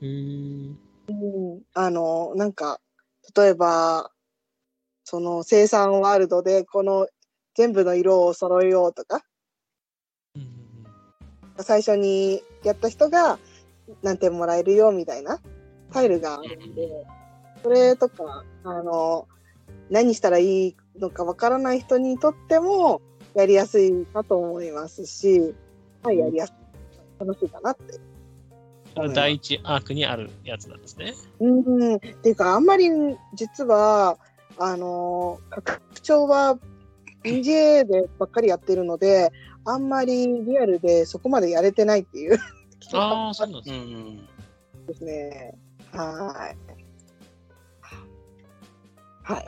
[0.00, 0.74] へー。
[1.08, 2.80] うん、あの、なんか、
[3.36, 4.10] 例えば、
[5.04, 7.08] その生産ワールドでこの
[7.54, 9.22] 全部の色を揃えようとか、
[10.36, 10.68] うんうん
[11.60, 13.36] 最初にやった人が
[14.02, 15.40] 何点もらえるよみたいな
[15.92, 16.88] タイルがあるんで、
[17.64, 19.26] それとか、あの、
[19.90, 23.00] 何したらいいのかわからない人にとっても
[23.34, 25.52] やりやすいかと思いますし、
[26.04, 26.54] はい、やりやすい、
[27.18, 28.00] 楽しいかなって。
[29.14, 31.14] 第一アークにあるやつなんですね。
[31.40, 32.88] うん、っていうか、あんまり
[33.34, 34.18] 実は、
[34.58, 36.58] あの、拡張は
[37.22, 39.30] BJ でばっかりやってるので、
[39.64, 42.38] あんまりリアルでそこまでやれてないっていう
[42.94, 43.78] ああ、そうなんですね。
[43.78, 44.16] うん。
[44.86, 45.54] ですね。
[45.92, 46.56] はい。
[49.22, 49.44] はい。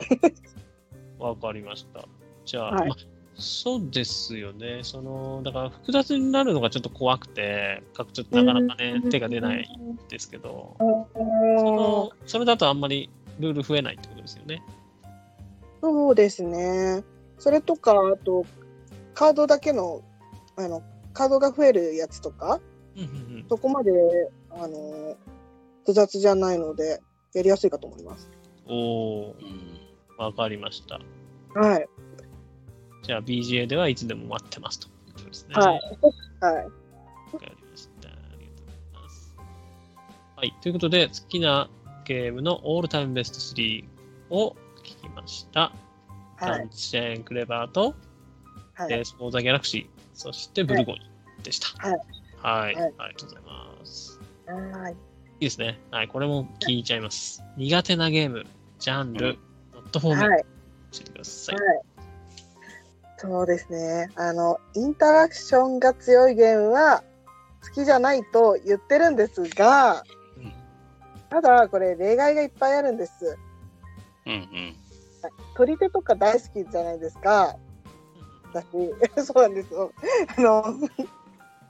[1.19, 2.05] わかりました。
[2.45, 3.10] じゃあ、はいまあ
[3.41, 4.79] そうですよね。
[4.83, 14.63] その、だから複雑になるのがちょっと怖くて、拡張ってなかなかね、手が出ないんですけど、その、それだとあんまりルール増えないってことですよね。
[15.81, 17.03] そうですね。
[17.39, 18.45] それとか、あと、
[19.15, 20.01] カードだけの、
[20.55, 20.83] あの、
[21.13, 22.61] カードが増えるやつとか、
[22.95, 23.91] うんうんうんそこまで、
[24.51, 25.17] あの、
[25.79, 27.01] 複雑じゃないので、
[27.33, 28.29] やりやすいかと思います。
[28.65, 29.81] おおうん
[30.17, 30.99] わかりました。
[31.59, 31.89] はい。
[33.03, 35.55] じゃあ BGA ではいつでも待ってますということですね。
[35.55, 35.65] はい。
[35.65, 35.75] はい。
[35.75, 38.09] わかりました。
[38.09, 39.35] ありがとうございます。
[40.35, 40.53] はい。
[40.61, 41.69] ということで、好きな
[42.05, 43.85] ゲームのオールタイムベスト3
[44.29, 45.71] を聞きました。
[46.37, 46.49] はい。
[46.49, 47.95] ランチェーンクレバーと、
[48.73, 49.05] はい。
[49.05, 51.09] ス・フォー・ザ・ギャラクシー、そしてブルゴニ
[51.43, 51.67] でした。
[51.87, 51.99] はい。
[52.41, 52.75] はい。
[52.75, 54.19] はいありがとうございます。
[54.47, 54.93] はい。
[54.93, 54.95] い
[55.39, 55.79] いですね。
[55.91, 56.07] はい。
[56.07, 57.43] これも聞いちゃいます。
[57.57, 58.45] 苦手なゲーム、
[58.79, 59.37] ジャンル、
[59.73, 60.45] ノットフォーム、はい。
[60.91, 61.55] 教えてください。
[63.21, 64.09] そうですね。
[64.15, 67.03] あの、インタラクションが強いゲームは
[67.63, 70.03] 好きじゃないと言ってるんですが、
[70.37, 70.53] うん
[71.29, 73.37] ただこれ例外がいっぱいあるんです。
[74.25, 74.75] うんうん。
[75.55, 77.55] 取り手とか大好きじゃないですか。
[78.53, 78.65] 私、
[79.23, 79.93] そうなんですよ。
[80.35, 80.63] あの、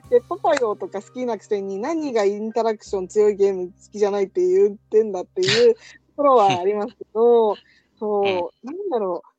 [0.10, 5.80] で、パパヨとか好きなくせに何がインタラクション強いゲーム好きじゃないって言ってんだっていうと
[6.16, 7.56] ころはありますけど、
[8.00, 9.32] そう、なんだろう。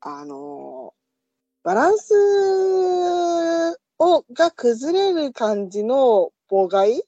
[0.00, 0.92] あの、
[1.64, 2.12] バランス
[3.98, 7.02] を、が崩れる感じの妨害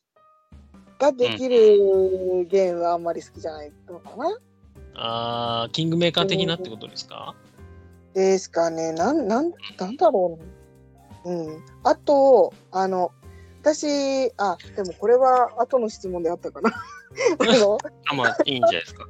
[0.99, 4.39] ができるゲームはあんまり好きじゃないのかな。
[4.95, 7.35] あー、キングメーカー的なってことですか？
[8.15, 8.93] ですかね。
[8.93, 10.39] なん、なん、なんだろ
[11.25, 11.35] うな。
[11.35, 11.65] うん。
[11.85, 13.13] あと、あの、
[13.61, 16.71] 私、あ、でもこれは後の質問であったかな。
[18.11, 19.07] あまあ、いいんじゃないですか。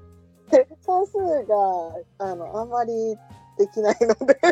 [0.85, 1.55] 算数が、
[2.19, 3.17] あの、あんまり
[3.59, 4.49] できないので、た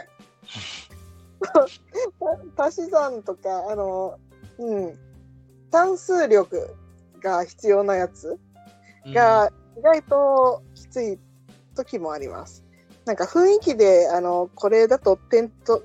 [2.57, 4.18] 足し算とか、あの、
[4.59, 4.99] うん、
[5.72, 6.74] 算数力
[7.22, 8.38] が必要なやつ
[9.12, 11.18] が意外ときつい
[11.74, 12.64] 時もあります。
[13.05, 15.82] なんか雰囲気で、あの、これだと点と、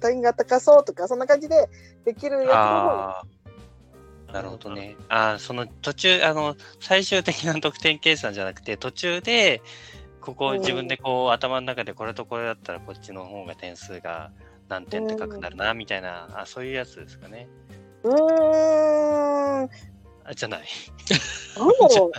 [0.00, 1.68] 点が高そうとか、そんな感じで
[2.04, 4.32] できるやつ。
[4.32, 4.96] なるほどね。
[5.08, 9.62] ああ、その途中、あの、最終的な得点計算じゃなくて、途中で、
[10.26, 14.32] ここうん自分でこう頭の中でこれとこれだったらこっちの方が点数が
[14.68, 17.48] 何点高くなるな、みたいな、あそういうやつですかね。
[18.02, 19.68] うーん、あ
[20.34, 20.66] じゃない。
[21.56, 22.10] なんだろう。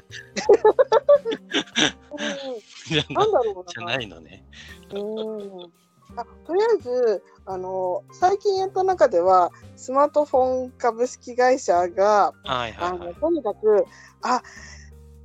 [2.94, 3.96] ななんだろうじゃな。
[3.96, 4.46] ないのね。
[4.92, 5.72] うん
[6.16, 13.08] あとりあえずあの最近やった中ではスマートフォン株式会社がはいはあいはい。
[13.10, 13.86] のとにかく
[14.24, 14.42] あ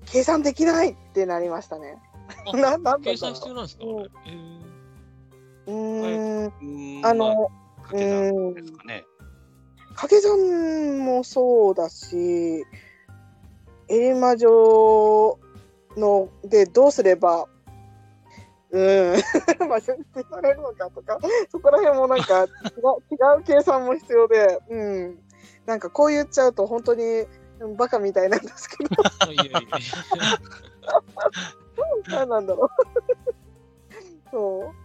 [0.07, 1.97] 計算できないってなりましたね。
[2.53, 3.89] あななん計算必要なんですか、う
[4.31, 4.62] ん
[5.67, 7.01] うーん。
[7.03, 7.51] まあの
[7.83, 9.05] 掛け算ですかね。
[9.91, 12.65] 掛け算もそうだし
[13.89, 15.39] エリマ城
[15.97, 17.47] のでどうすれば
[18.71, 19.15] うん。
[19.69, 21.19] まあ設定されるのかとか
[21.51, 22.49] そこら辺もなんか 違う
[23.11, 25.19] 違う計算も必要で、うん、
[25.67, 27.27] なんかこう言っちゃうと本当に
[27.61, 28.91] うんバカみたいなんですけど。
[32.09, 32.71] 何なんだろう。
[34.33, 34.65] そう。
[34.65, 34.82] うん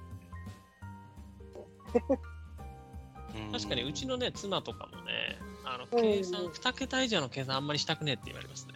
[3.51, 8.73] 確かにうちのね、妻とかもね、あのうん計算、2桁以上の計算あんまりしたくねえって言われますね。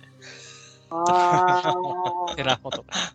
[0.90, 1.74] あ
[2.36, 3.14] テラフォとか。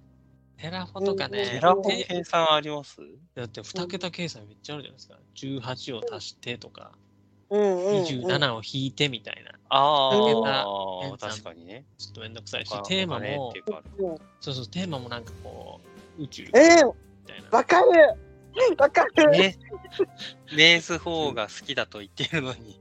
[0.59, 2.97] テラフォとかねテ、ラフォて計算あります？
[3.35, 5.17] だって2桁計算めっちゃあるじゃないですか。
[5.35, 6.93] 18を足してとか。
[7.49, 9.53] うんうんうん、27を引いてみたいな。
[9.69, 10.47] あうん
[11.15, 11.85] あ、確かにね。
[11.99, 15.81] ちょっとめんどくさいしあ、テーマも結、構あるうんそうそう、テーマもなんかこ
[16.19, 16.93] う、宇宙みえー、
[17.27, 17.49] たいな。
[17.59, 18.17] わかる
[18.79, 19.57] わかる、ね、
[20.53, 22.81] レース4が好きだと言っているのに。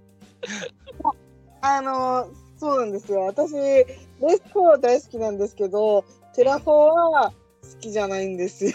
[1.61, 3.21] あのそうなんですよ。
[3.21, 8.71] 私レース4大好きなんですけどテラフォは好きじゃないんですよ。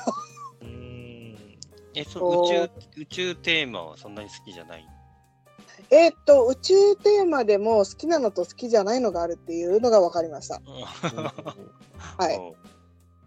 [0.60, 1.58] うーん。
[1.94, 4.86] え、そ宇宙、宇宙テーマはそんなに好きじゃない？
[5.90, 10.60] えーっと宇宙テーマでも好きなのと好きじゃないのがあるっていうのが分かりました。
[12.18, 12.38] はい。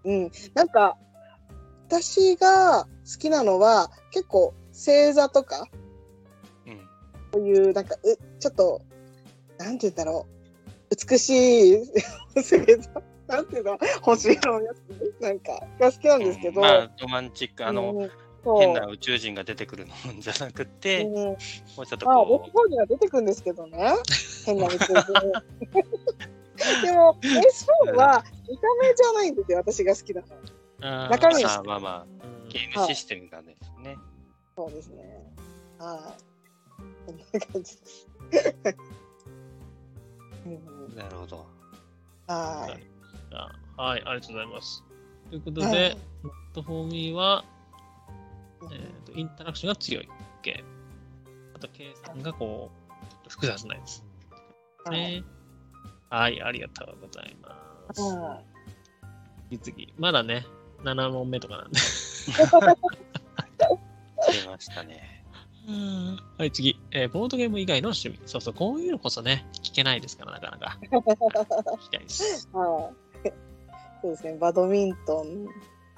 [0.05, 0.31] うん。
[0.53, 0.97] なんか
[1.87, 2.87] 私が好
[3.19, 5.67] きなのは結構星座とか
[6.65, 6.77] うん。
[7.31, 8.81] こういうなんかうちょっと
[9.57, 10.33] なんて言うんだろう。
[11.09, 11.77] 美しい
[12.35, 13.01] 星座。
[13.27, 13.79] なんていうの？
[14.01, 15.21] 星のやつ。
[15.21, 18.11] なんかが好きなんですけど、まあ、ロマンチック、あの、うん
[18.59, 21.13] 変な宇宙人が出てくるのじゃなくて、うん。
[21.15, 21.37] も
[21.77, 23.93] うちょっとまあ、こ僕には出てくるんですけどね。
[24.45, 25.13] 変な宇宙人。
[26.85, 30.27] でも、S4 は見た目じゃないんですよ、私が好きなの。
[30.27, 30.52] あー
[30.83, 33.97] 中身う、あまあまあ、うんゲームシステムがですね。
[34.55, 35.33] そうですね。
[35.79, 36.15] は
[36.77, 36.81] い。
[37.05, 38.07] こんな感じです。
[40.45, 41.47] うん、なるほど。
[42.27, 42.93] はい。
[43.75, 44.83] はい、ありがとうございます。
[45.29, 47.43] ということで、はいノットフォーミーは、
[48.71, 50.07] えーとインタラクションが強い
[50.43, 50.69] ゲーム。
[51.55, 54.03] あと計算がこう、ちょっと複雑なやつ。
[54.85, 55.23] はいね。
[56.09, 58.01] はい、ありがとうございます。
[58.01, 58.41] は
[59.49, 59.93] 次次。
[59.97, 60.45] まだね、
[60.83, 61.79] 7問目とかなんで。
[64.43, 65.13] 出ましたね。
[66.37, 68.19] はい、次、えーボードゲーム以外の趣味。
[68.25, 70.77] そうそう、こういうのこそね、聞けないですから、なかなか。
[70.81, 72.49] 聞きたいです。
[72.53, 72.57] い。
[72.57, 72.91] は
[73.23, 73.31] い。
[74.01, 75.47] そうですね、バドミントン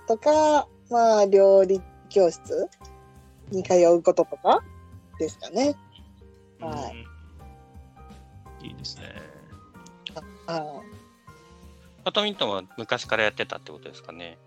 [0.08, 2.70] とか、まあ、料理教室
[3.50, 4.64] に通うこととか
[5.18, 5.76] ですかね。
[6.60, 7.06] はい
[8.62, 8.68] うん。
[8.68, 9.04] いいですね。
[10.46, 10.62] はい。
[12.04, 14.38] バドミントンは昔からやってたってことですかね。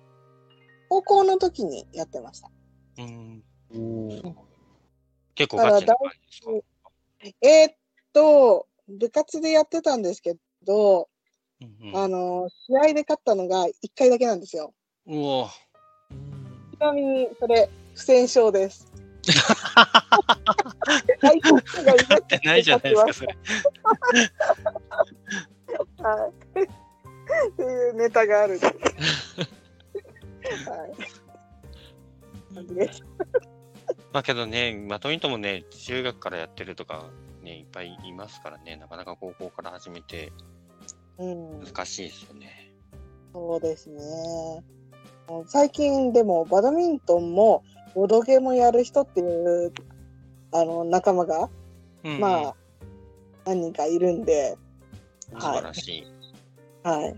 [0.88, 2.50] 高校の時にやってました。
[2.98, 3.42] うん。
[3.74, 4.08] お
[5.34, 6.52] 結構ガチな感じですか？
[7.42, 7.74] えーっ
[8.12, 11.08] と、部活でやってたんですけど、
[11.60, 14.72] うんうんあの、試合で勝ったのが1回だけなんですよ。
[15.06, 15.48] うおうん
[16.72, 18.86] ちなみに、それ、不戦勝です。
[21.20, 23.36] 相手がいなくってないじゃないですか、それ。
[26.02, 26.62] はい。
[26.62, 28.58] っていうネタがある。
[32.54, 33.02] 感じです。
[34.12, 37.10] まあけどね、バドミントンもね、中学からやってるとか、
[37.42, 40.32] ね、いっぱいいますからね、なかなか高校から始めて
[41.18, 42.72] うん、難しいですよね。
[43.34, 44.00] そうですね。
[45.46, 47.62] 最近でもバドミントンも
[47.94, 49.72] ボドゲもやる人っていう
[50.52, 51.50] あの仲間が、
[52.04, 52.54] うんうんまあ
[53.44, 54.56] 何人かいるんで、
[55.38, 56.06] 素晴らしい。
[56.82, 57.16] はい。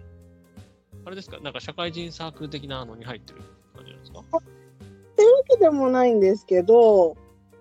[1.05, 3.41] あれですか、なんか社会人サークル的なのに入ってる
[3.75, 4.21] 感じなんですか？
[4.21, 4.23] っ
[5.17, 7.17] ていうわけでもないんですけど、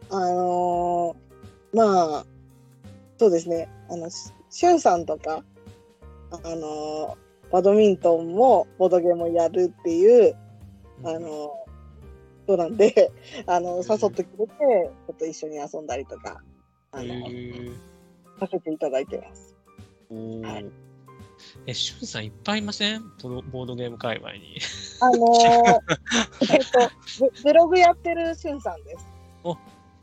[0.09, 2.25] あのーまあ、
[3.17, 5.43] そうですね、あの、ししゅんさんとか、
[6.31, 10.35] あのーバドミントンもボドゲもやるっていう、
[11.03, 11.19] あのー
[12.47, 13.11] そうなんで、
[13.45, 14.53] あの、誘ってくれて、
[15.07, 16.41] ちょっと一緒に遊んだりとか、
[16.91, 17.73] あへの、ー。
[18.39, 19.55] させていただいてます。
[20.09, 20.65] はい
[21.65, 23.01] え、しゅんさんいっぱいいません？
[23.21, 24.57] ボードボードゲーム界隈に。
[25.01, 25.79] あのー
[26.53, 29.05] えっと、ブブログやってるしゅんさんです。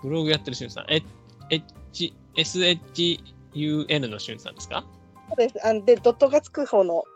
[0.03, 0.87] ブログやってるしゅんさん。
[0.93, 1.03] え、
[1.51, 4.85] H、SHUN のしゅんさんですか？
[5.29, 5.67] そうです。
[5.67, 6.95] あので、ドットがつく方の。
[6.95, 7.07] こ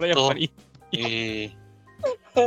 [0.00, 0.52] れやっぱり。
[0.92, 1.56] ええ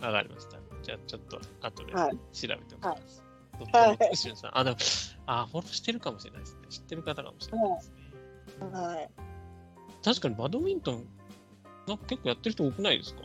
[0.00, 0.58] わかりました。
[0.82, 3.22] じゃあちょっと後ではい調べておきます。
[3.58, 4.58] ドッはいトのしゅんさん。
[4.58, 4.76] あ、でも、
[5.26, 6.60] あ、フォローしてるかもしれないですね。
[6.68, 7.94] 知ってる方かもしれないですね。
[7.94, 8.01] はい。
[10.04, 11.04] 確かにバドミントン、
[11.86, 13.22] なんか結構やってる人多くないですか？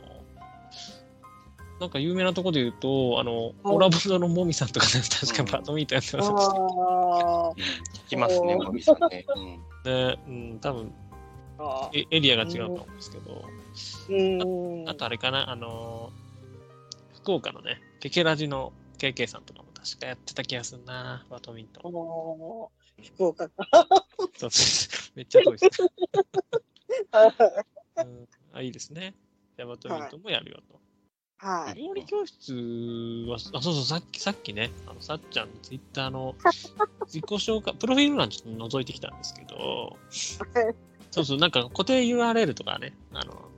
[1.80, 7.52] なんか有名なところで言うと、あの、はいオラボードのもみさんとかね、 確かバドミントンやってますああ。
[8.06, 9.24] 聞きますね、おーもみさんね。
[9.36, 9.44] うん
[9.84, 10.18] ね。
[10.26, 10.92] うん、多分
[11.58, 13.44] あエエリアが違うと思うんですけど、
[14.10, 14.88] うん。
[14.88, 16.28] あとあれかな、あのー
[17.22, 22.77] 福岡のね、ケケラジの KK さんとかも確かやってた気がするな、バドミントン。
[23.02, 23.66] 福岡か。
[24.36, 25.82] そうそうめっちゃ遠いです、
[27.96, 28.28] うん。
[28.52, 29.14] あ、いいですね。
[29.56, 30.78] じゃあバドミントンもやるよと。
[31.38, 31.80] はい。
[31.80, 32.52] 料理教室
[33.28, 36.34] は、あ、そうそう、さっき、さっきね、あの、さっちゃんのツイッターの
[37.06, 39.96] 自己紹介、プロフィール欄ちょっと覗いてきたんですけど、
[41.10, 43.48] そうそう、なんか固定 URL とかね、あの、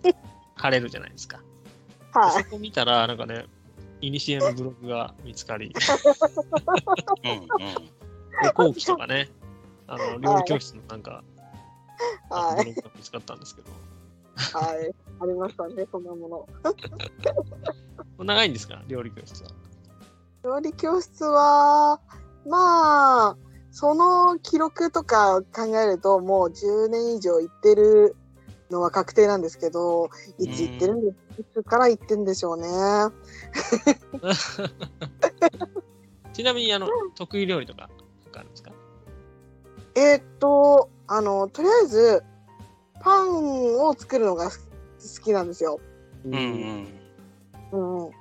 [0.57, 1.41] 貼れるじゃないですか。
[2.13, 2.43] はい。
[2.43, 3.47] そこ見たら、なんかね、
[4.03, 5.75] イニシエのブログが見つかり、
[7.25, 8.00] うんうん
[8.43, 9.29] 旅行機とかね、
[9.87, 11.23] あの料理教室のなんか、
[12.31, 12.67] はい。
[12.67, 13.71] 見つかったんですけど、
[14.59, 14.95] はい。
[15.21, 16.49] ありましたね、そんなもの。
[18.25, 19.51] 長いんですか、料理教室は。
[20.45, 22.01] 料理教室は、
[22.47, 23.37] まあ、
[23.71, 28.17] その記録とか考えると、もう10年以上行ってる
[28.71, 31.13] のは確定なんですけど、いつ行ってるんで、い
[31.53, 32.69] つから行ってんでしょうね。
[36.33, 37.91] ちなみに、あの、得意料理とか
[38.41, 38.73] あるんですか？
[39.97, 42.23] えーっと、あの、とりあえず、
[43.01, 44.57] パンを作るのが好
[45.25, 45.81] きなんですよ。
[46.25, 46.89] うんうん。
[47.73, 48.13] うんうん。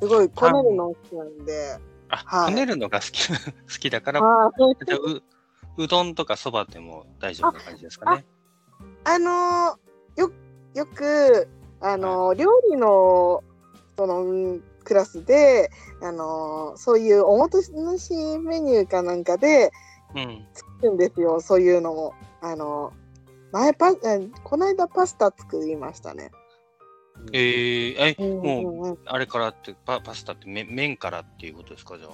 [0.00, 1.78] すごい、こねるの好きなんで。
[2.10, 3.34] あ、はいこねるのが好き 好
[3.78, 5.22] きだから、あーじゃあう
[5.76, 8.24] うどんとかそばでも大丈夫な感じですかね？
[9.04, 10.30] あのーよ、
[10.74, 11.48] よく、
[11.80, 13.44] あのー料理の、
[13.96, 15.70] その、うんクラスで、
[16.02, 19.70] あのーそういうおもてなしメニューかなんかで
[20.14, 20.46] うん。
[20.54, 22.14] 作るんですよ、そういうのも。
[22.40, 23.08] あのー
[23.52, 23.92] 前パ、あ
[24.44, 26.30] この間パスタ作りましたね。
[27.32, 32.10] えー、え、うんもう、うんうん、あれからって、パパスタって麺麺からっていうことですか、じゃあ？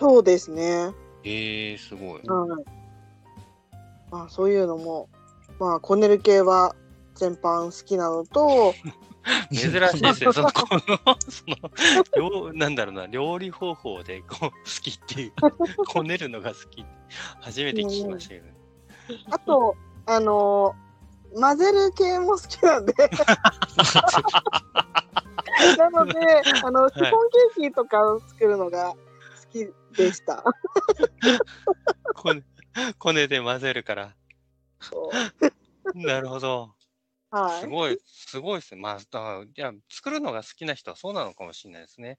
[0.00, 0.92] そうですね。
[1.24, 2.22] えー、すごい。
[2.28, 2.64] はい。
[4.10, 5.08] まあ、そういうのも、
[5.58, 6.74] まあ、こねる系は
[7.22, 8.74] 全般好きなのと、
[9.54, 10.32] 珍しいですね。
[10.32, 10.82] その、この、
[11.30, 11.56] その、
[12.16, 14.50] 料なんだろうな、料理方法でこう好
[14.82, 15.32] きっていう、
[15.86, 16.84] こねるのが好き。
[17.40, 18.54] 初めて聞きましたけどね。
[19.30, 20.92] あと、あのー
[21.34, 22.92] 混ぜる系も好きなんで。
[25.78, 26.20] なので、
[26.62, 27.10] あの、シフォン
[27.56, 28.96] ケーキとかを作るのが好
[29.50, 29.66] き
[29.96, 30.44] でした。
[32.14, 32.42] こね、
[32.98, 34.14] こねで混ぜるから。
[35.94, 36.74] なるほど。
[37.32, 37.60] はい。
[37.60, 38.80] すごい、すごいですね。
[38.80, 42.18] まあ、だからいや、作るのが好きな人はそうなのかもしれないですね。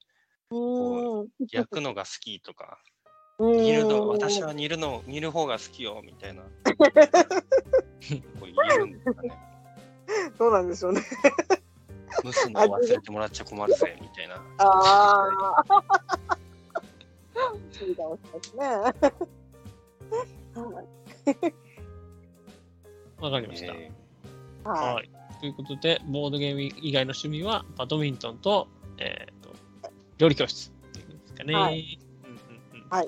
[0.49, 1.27] うーん。
[1.51, 2.79] 焼くのが好きとか、
[3.39, 6.41] 煮るの、私は煮るの、煮る方が好きよ、みたいな。
[8.39, 9.31] こう言うんですかね。
[10.37, 11.01] そうなんでしょうね。
[12.23, 14.35] 蒸すの忘れてもらっちゃ困るぜ、みたいな。
[14.57, 15.83] ああ。
[17.85, 18.65] いいかもしれないですね。
[20.55, 20.87] はい
[23.19, 23.67] わかりました。
[23.67, 24.02] えはい。
[24.63, 25.09] はい。
[25.39, 29.53] ということで、ボードゲーム以外の趣味は、バドミントンと、えっ、と、
[30.17, 31.53] 料理教室っていうんですかね。
[31.53, 33.07] はうんうんうんはい。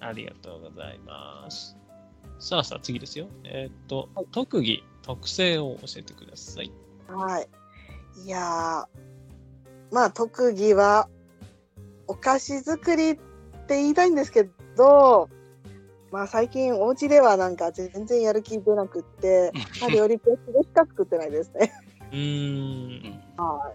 [0.00, 1.76] ありがとうございます。
[2.38, 3.28] さあさあ、次ですよ。
[3.44, 6.72] えっ、と、はい特技、特性を教えてください。
[7.08, 7.48] はい。
[8.24, 11.08] いやー、まあ特技は
[12.06, 15.28] お菓子作りって言いたいんですけど、
[16.10, 21.72] まあ最近お家ではなんか全然やる気出なくって、 まあ、料理教室でしか作ってないですね。
[22.12, 23.72] うーん、は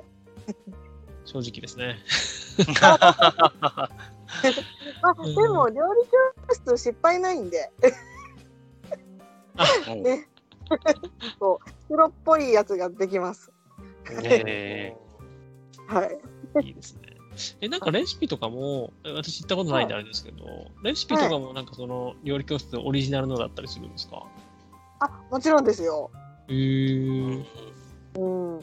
[1.25, 1.97] 正直ですね。
[5.05, 10.29] あうんでも料理教室失敗ないんで、ーね
[11.87, 13.51] 黒っぽいやつができます。
[14.23, 14.95] え
[15.87, 16.19] はい。
[16.65, 17.12] いいですね。
[17.61, 20.45] え、なんかレシピとかも、え私知ったことないんであれですけど、
[20.83, 24.23] レシピとかもなんかその料理教室オリジナルのだったりするんですか？
[24.99, 26.11] あ、もちろんですよ。
[26.47, 27.45] へー。
[28.19, 28.59] うん。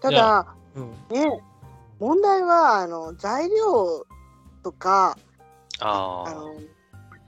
[0.00, 0.90] ただ、うん。
[1.10, 1.42] ね、
[2.00, 4.06] 問題はあの材料
[4.62, 5.16] とか、
[5.80, 6.54] ああの、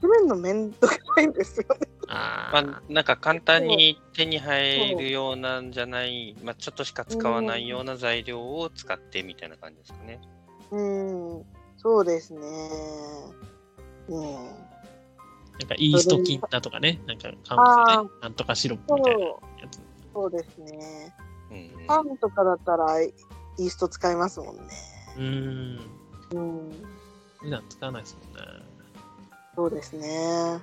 [0.01, 1.87] 集めるのめんどくさいんですよね。
[2.07, 2.49] あ。
[2.53, 10.19] まあ、なんか簡単に手に入るようなんじゃない、まあ、ちょっとしか使わないような材料を使ってみたいな感じですかね。
[10.71, 10.81] う
[11.39, 11.45] ん、
[11.77, 12.39] そうですね。
[14.09, 14.23] うん。
[15.59, 18.09] なんかイースト菌だとかね、なんか買うんですよね。
[18.21, 19.27] なんとかシロップみたいなや
[19.71, 19.79] つ。
[20.13, 21.15] そうですね。
[21.51, 24.61] うんうんパンとかだったらイースト使いますもんね。
[25.15, 25.79] うーん。
[26.33, 26.71] うん、
[27.39, 28.41] 普段使わないですもんね。
[29.55, 30.61] そうですね。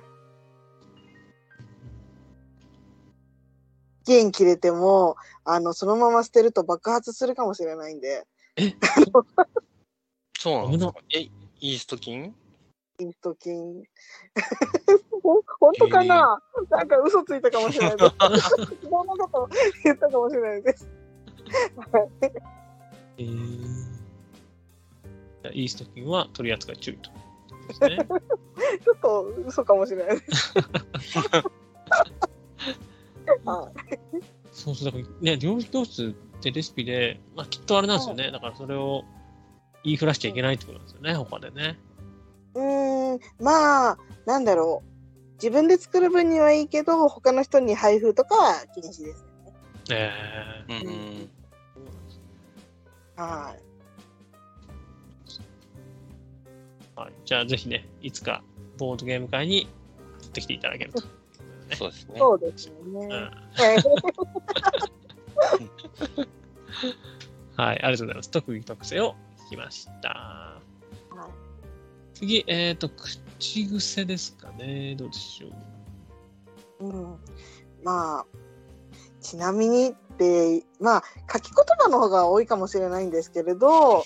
[4.05, 8.25] 元切れても、あの、そのまま捨てると爆発するかもしれないんで、
[10.45, 10.93] そうなんですか？
[11.15, 12.35] え、イースト菌？
[12.99, 13.83] イースト菌。
[15.23, 16.39] ほ本当かな、
[16.69, 18.15] なんか嘘ついたかもしれないです。
[18.83, 19.49] そんなこと
[19.83, 20.87] 言ったかもしれないです。
[21.91, 22.31] は い
[23.17, 23.85] えー、
[25.51, 27.09] イースト菌は取り扱い注意と。
[27.67, 27.97] ですね。
[28.85, 30.53] ちょっと嘘かもしれないです。
[33.45, 33.97] はい
[34.51, 38.29] そうそう、だからね、料理教室ってレシピで、まあきっとあれなんですよね。
[38.29, 39.03] だからそれを
[39.85, 41.77] 言いふらしちゃいけないってことなんですよね、他でね。
[42.55, 44.95] うーん、まあ、なんだろう。
[45.35, 49.25] 自分で作る分にはいいけど、他の人に配布とかは禁止です。
[49.91, 50.11] え
[50.67, 51.29] うんうん。
[53.15, 53.59] はい。
[56.97, 58.41] ーはい、じゃあぜひね、いつか
[58.77, 59.67] ボードゲーム会に
[60.19, 61.01] 取ってきていただけると。
[61.75, 62.17] そうですね。
[62.17, 62.75] そうですね。
[62.85, 63.77] うんえ
[67.57, 68.31] はい、ありがとうございます。
[68.31, 70.59] 特技特性を聞きました。
[72.13, 74.95] 次、えっ、と、口癖ですかね。
[74.95, 75.47] どうでしょ
[76.79, 76.85] う。
[76.85, 77.17] うん、
[77.83, 78.25] まあ
[79.21, 84.03] ちなみにってまあ書き言葉の方が多いかもしれないんですけれど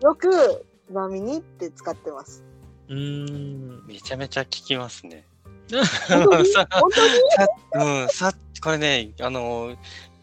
[0.00, 2.44] よく「ちなみに」って使ってます。
[2.88, 3.86] うーん。
[3.86, 5.26] めちゃめちゃ聞きますね。
[6.08, 6.52] 本当に？
[6.52, 8.02] さ本当に？
[8.02, 8.32] うん、さ
[8.62, 9.76] これね、あの、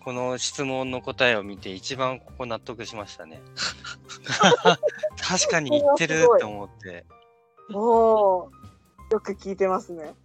[0.09, 3.43] この質問の答えを見て一番ここ納得しましたね。
[5.21, 7.05] 確かに言ってるって思って。
[7.71, 8.49] おー
[9.11, 10.15] よく聞いてますね。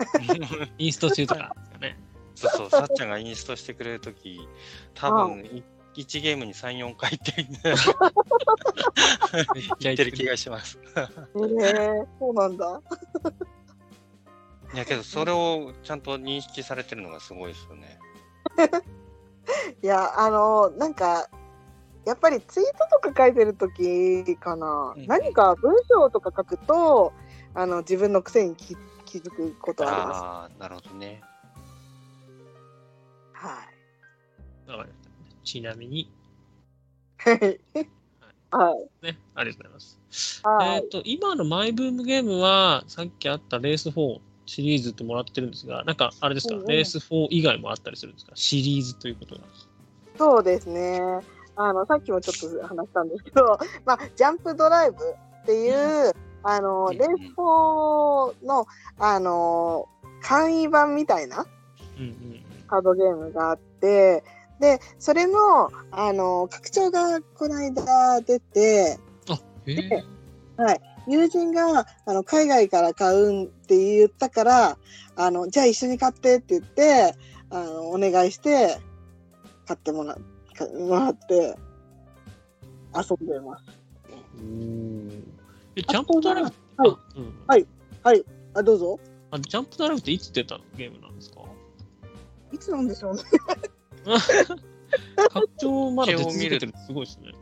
[0.78, 1.98] インスト中とかですかね。
[2.34, 4.48] そうそう、さっちゃんがインストしてくれるとき、
[4.94, 5.62] 多分い
[6.00, 7.34] 1ゲームに3、4回って
[9.80, 10.78] 言ってる気がします。
[10.82, 12.80] えー、そうなんだ。
[14.72, 17.98] いやけど、それをちゃんと認識されてるのがすごいですよね。
[19.82, 21.28] いやあのなんか
[22.04, 27.12] やっぱりツイートとか書いてる時かな、うん何か文章とか書くと
[27.54, 30.20] あの自分の癖に気気づくことあります。
[30.20, 31.22] ああ、なるほどね。
[33.32, 33.64] は
[34.66, 34.94] いわかりま
[35.28, 36.10] したちなみに、
[37.18, 37.38] はい。
[38.50, 39.06] はい。
[39.06, 40.40] ね、ありがとうございます。
[40.42, 48.32] はいえっ、と、今のマイブームゲームは、さっきあったレース4シリーズってもらってるんですが、なんかあれですか、うんうんレース4以外もあったりするんですか？
[48.34, 49.40] シリーズということが。
[50.18, 51.00] そうですね。
[51.56, 54.96] あの、さっきもちょっと話したんですけど、 まあ、ジャンプドライブ
[55.42, 55.70] ってい
[56.08, 58.66] う、あの、うんレース4の、
[58.98, 59.88] あの、
[60.20, 61.46] 簡易版みたいな
[62.68, 64.24] カードゲームがあって、
[64.60, 69.34] で、それの、あの、拡張がこの間出て、うん。
[69.34, 70.04] あ、へえ。
[71.06, 74.78] 友人があの海外から買うんって言ったから、
[75.16, 77.14] あの、じゃあ一緒に買ってって言って、
[77.50, 78.78] あの、お願いして、
[79.66, 81.56] 買ってもらかもらって、
[82.94, 83.64] 遊んでます。
[84.36, 85.24] うん
[85.76, 87.66] え、ジャンプドライブはいあうん
[88.02, 88.24] はい
[88.54, 89.00] あ、どうぞ。
[89.30, 91.40] あジャンプドライブっていつ出たゲームなんですか
[92.52, 93.22] いつなんでしょうね。
[95.30, 97.32] 拡張まだ出続けてるすごいですね。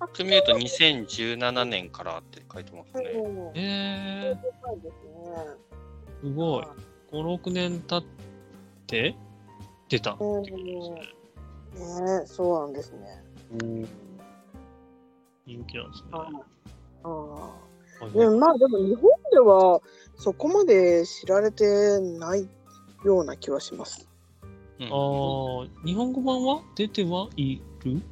[0.00, 3.10] よく見ると2017年からって書いてますね。
[3.10, 4.36] うんえー、
[6.22, 6.64] すごい。
[7.12, 8.04] 5、6年経っ
[8.86, 9.14] て
[9.88, 11.00] 出たってですね。
[12.20, 13.24] ねそうなんですね。
[13.60, 13.88] うん
[15.46, 16.08] 人気なんですね。
[16.12, 16.28] あ
[17.04, 17.54] あは
[18.08, 19.80] いでもまあでも日本では
[20.16, 22.48] そこまで知られてない
[23.04, 24.08] ような気はします。
[24.80, 26.62] うんあー日本語版は？
[26.74, 28.02] 出てはいる？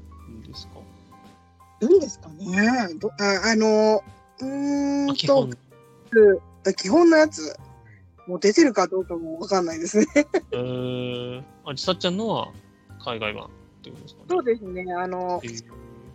[1.89, 2.95] いいんですかね？
[2.99, 4.03] どああの
[4.41, 5.57] うーんあ基本と。
[6.77, 7.57] 基本のやつ
[8.27, 10.07] もう出てるかどうかもわかんないですね。
[10.53, 12.49] えー、あ、ちさっちゃんのは
[13.05, 13.49] 海外版っ
[13.83, 14.27] てことですかね？
[14.31, 14.85] そうですね。
[14.95, 15.65] あのえー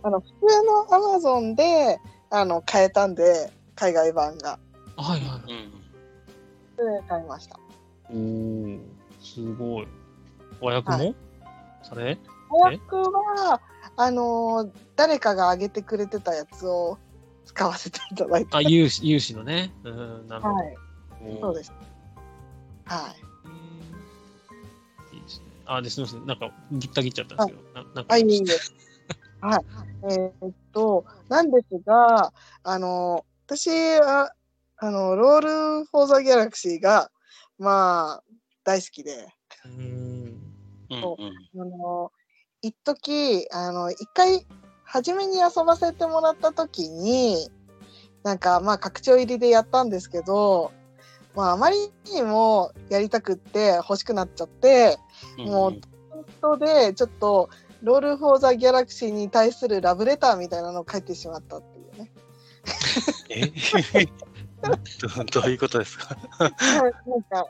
[0.02, 0.32] あの普通
[0.64, 2.00] のアマゾンで
[2.30, 4.58] あの買えたんで海外版が
[4.96, 7.56] あはいはうんで買いました。
[7.56, 7.58] い。
[8.08, 8.80] おー、
[9.20, 9.88] すごい。
[10.60, 11.14] 和訳も、
[11.82, 12.18] それ？
[12.48, 13.60] 和訳は
[14.02, 16.96] あの誰かが上げてくれてたやつを
[17.44, 18.56] 使わせていただいて。
[18.56, 19.74] あ、有志有志のね。
[19.84, 20.54] うん、なるほど。
[20.54, 20.76] はい。
[21.42, 21.72] そうです。
[22.86, 23.14] は
[25.12, 25.16] い。
[25.16, 25.44] いいですね。
[25.66, 26.26] あ、ですみません。
[26.26, 27.62] なんか、ぶった切っちゃったんですけど。
[27.74, 28.74] ななんかはい、いいです。
[29.42, 29.64] はい。
[30.14, 32.32] えーっと、なんですが、
[32.62, 33.68] あの、私
[33.98, 34.32] は、
[34.78, 37.10] あの、ロール・フォー・ザ・ギャラクシーが、
[37.58, 38.22] まあ、
[38.64, 39.28] 大好きで、
[39.66, 40.40] うん。
[40.88, 42.12] うんそうんあの、
[42.62, 44.46] 一時あの、一回、
[44.84, 47.48] 初めに遊ばせてもらった時に、
[48.22, 50.72] なんか、まあ、拡張入りでやったんですけど、
[51.34, 51.76] まあ、あまり
[52.12, 54.98] にもやりたくって欲しくなっちゃって、
[55.38, 55.80] もう
[56.10, 57.48] 本当でちょっと
[57.82, 62.10] ロール・フォー・ザ・ギャラクシーに対するラブレターみたいなのを書いてしまったっていうね。
[63.30, 64.06] え？
[64.60, 66.14] どどういうことですか？
[66.38, 67.46] なんか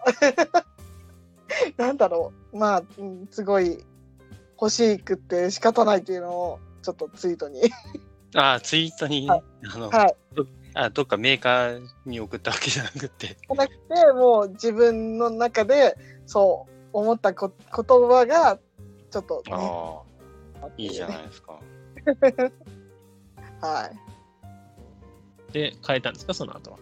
[1.76, 2.58] なんだろう。
[2.58, 3.84] まあ、うんすごい
[4.60, 7.62] 欲しくって仕方ないっていうのをちょっとツイートに。
[8.34, 9.42] あツイートに、はい。
[9.74, 10.14] あのはい。
[10.74, 13.28] あどっかメーカーに送ったわけじゃなくて。
[13.28, 15.96] じゃなくてもう自分の中で
[16.26, 18.58] そう思ったこ言葉が
[19.10, 20.02] ちょっと、ね、あ
[20.66, 21.58] あ、いいじゃないですか。
[23.66, 23.90] は
[25.48, 25.52] い。
[25.52, 26.78] で、変えたんですか、その後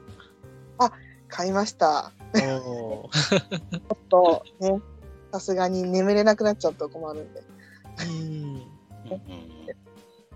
[0.79, 0.93] は？
[1.29, 2.13] 買いました。
[2.35, 3.41] おー。
[3.41, 4.81] ちょっとね
[5.33, 7.43] さすがに眠れなくなっちゃうと困るんで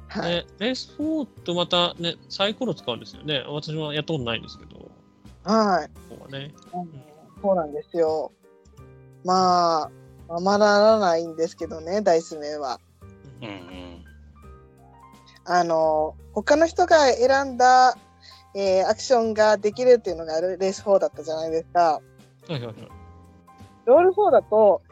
[0.08, 3.44] はい、ね、レース4とまたね、サイコロ使うんですよね。
[3.48, 4.90] 私はやったことないんですけど、こ
[5.44, 6.52] はいこはね。
[6.74, 7.12] うん
[7.42, 8.30] そうなんですよ。
[9.24, 9.90] まあ、
[10.28, 12.78] ままならないんですけどね、ダイス名は。
[13.42, 14.04] うんうん。
[15.44, 17.96] あの、他の人が選んだ、
[18.54, 21.80] えーアクションができるっていうのがレース4だったじゃないですか。
[21.90, 22.00] は
[22.48, 22.74] いはいはい。
[23.86, 24.82] ロール4だと、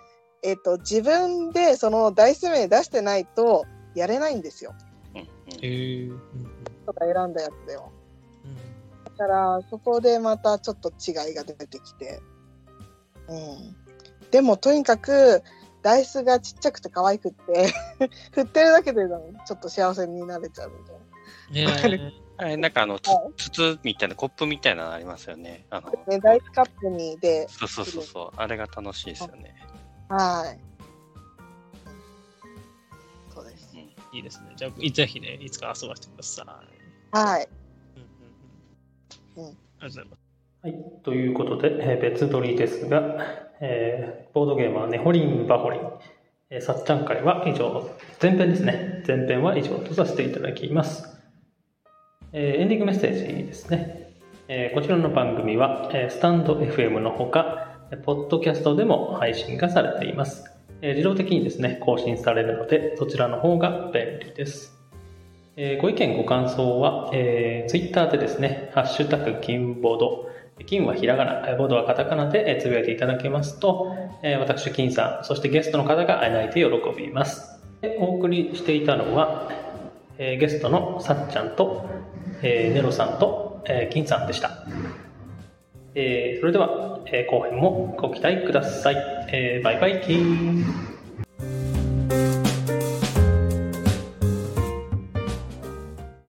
[0.43, 4.75] えっ、と、自分でそのダイス名出してないとやれないんですよ。
[5.15, 5.29] うんうん
[5.63, 6.19] えー。
[6.87, 7.89] とか選んだやつでは。
[9.05, 12.21] だから、そこでまたちょっと違いが出てきて。
[13.29, 13.77] うん。
[14.31, 15.43] でも、とにかく、
[15.83, 17.73] ダイスがちっちゃくて可愛くって、
[18.33, 19.03] 振ってるだけで
[19.47, 21.91] ちょっと幸せになれちゃうみたいな。
[21.91, 25.67] ねなんかあの、つは筒みたいな、コップみたいなのありますよね。
[25.69, 28.31] あの、ね、ダイスカップにで、そうそうそうそう。
[28.37, 29.55] あれが楽しいですよね。
[30.11, 30.59] はい。
[33.33, 33.77] そうです。
[34.13, 34.53] いいですね。
[34.57, 37.17] じゃあ、ぜひね、いつか遊ばせてください。
[37.17, 37.49] はい。
[39.37, 39.51] うんうんうん。
[39.51, 40.21] うんありがとうございます。
[40.63, 40.75] はい、
[41.05, 43.17] ということで、えー別撮りですが、
[43.61, 45.81] えーボードゲームはネホリン・バホリン、
[46.51, 47.89] えーさっちゃん会は以上、
[48.21, 49.03] 前編ですね。
[49.07, 51.09] 前編は以上とさせていただきます。
[52.33, 54.11] えーエンディングメッセージですね。
[54.49, 60.45] えーこちらの番組は、えースタンド FM のほか、えーポッドキャストでも配信がされています。
[60.83, 64.79] えー自動的にですね、更新されるので、そちらの方が便利です。
[65.57, 70.31] えーご意見ご感想は、えー、ツイッターでですね、ハッシュタグ金ボード、
[70.67, 77.61] 金はひらがな、ボードはカタカナでつぶやいていただけますと、えー私、金さん、そしてゲストの方が泣いて喜びます。
[77.81, 79.51] でお送りしていたのは、
[80.19, 81.87] えーゲストのさっちゃんと、
[82.43, 84.65] えーネロさんと、えー金さんでした。
[85.95, 86.71] えーそれでは、
[87.07, 88.97] えー後編もご期待ください。
[89.33, 91.00] えーバイバイキー。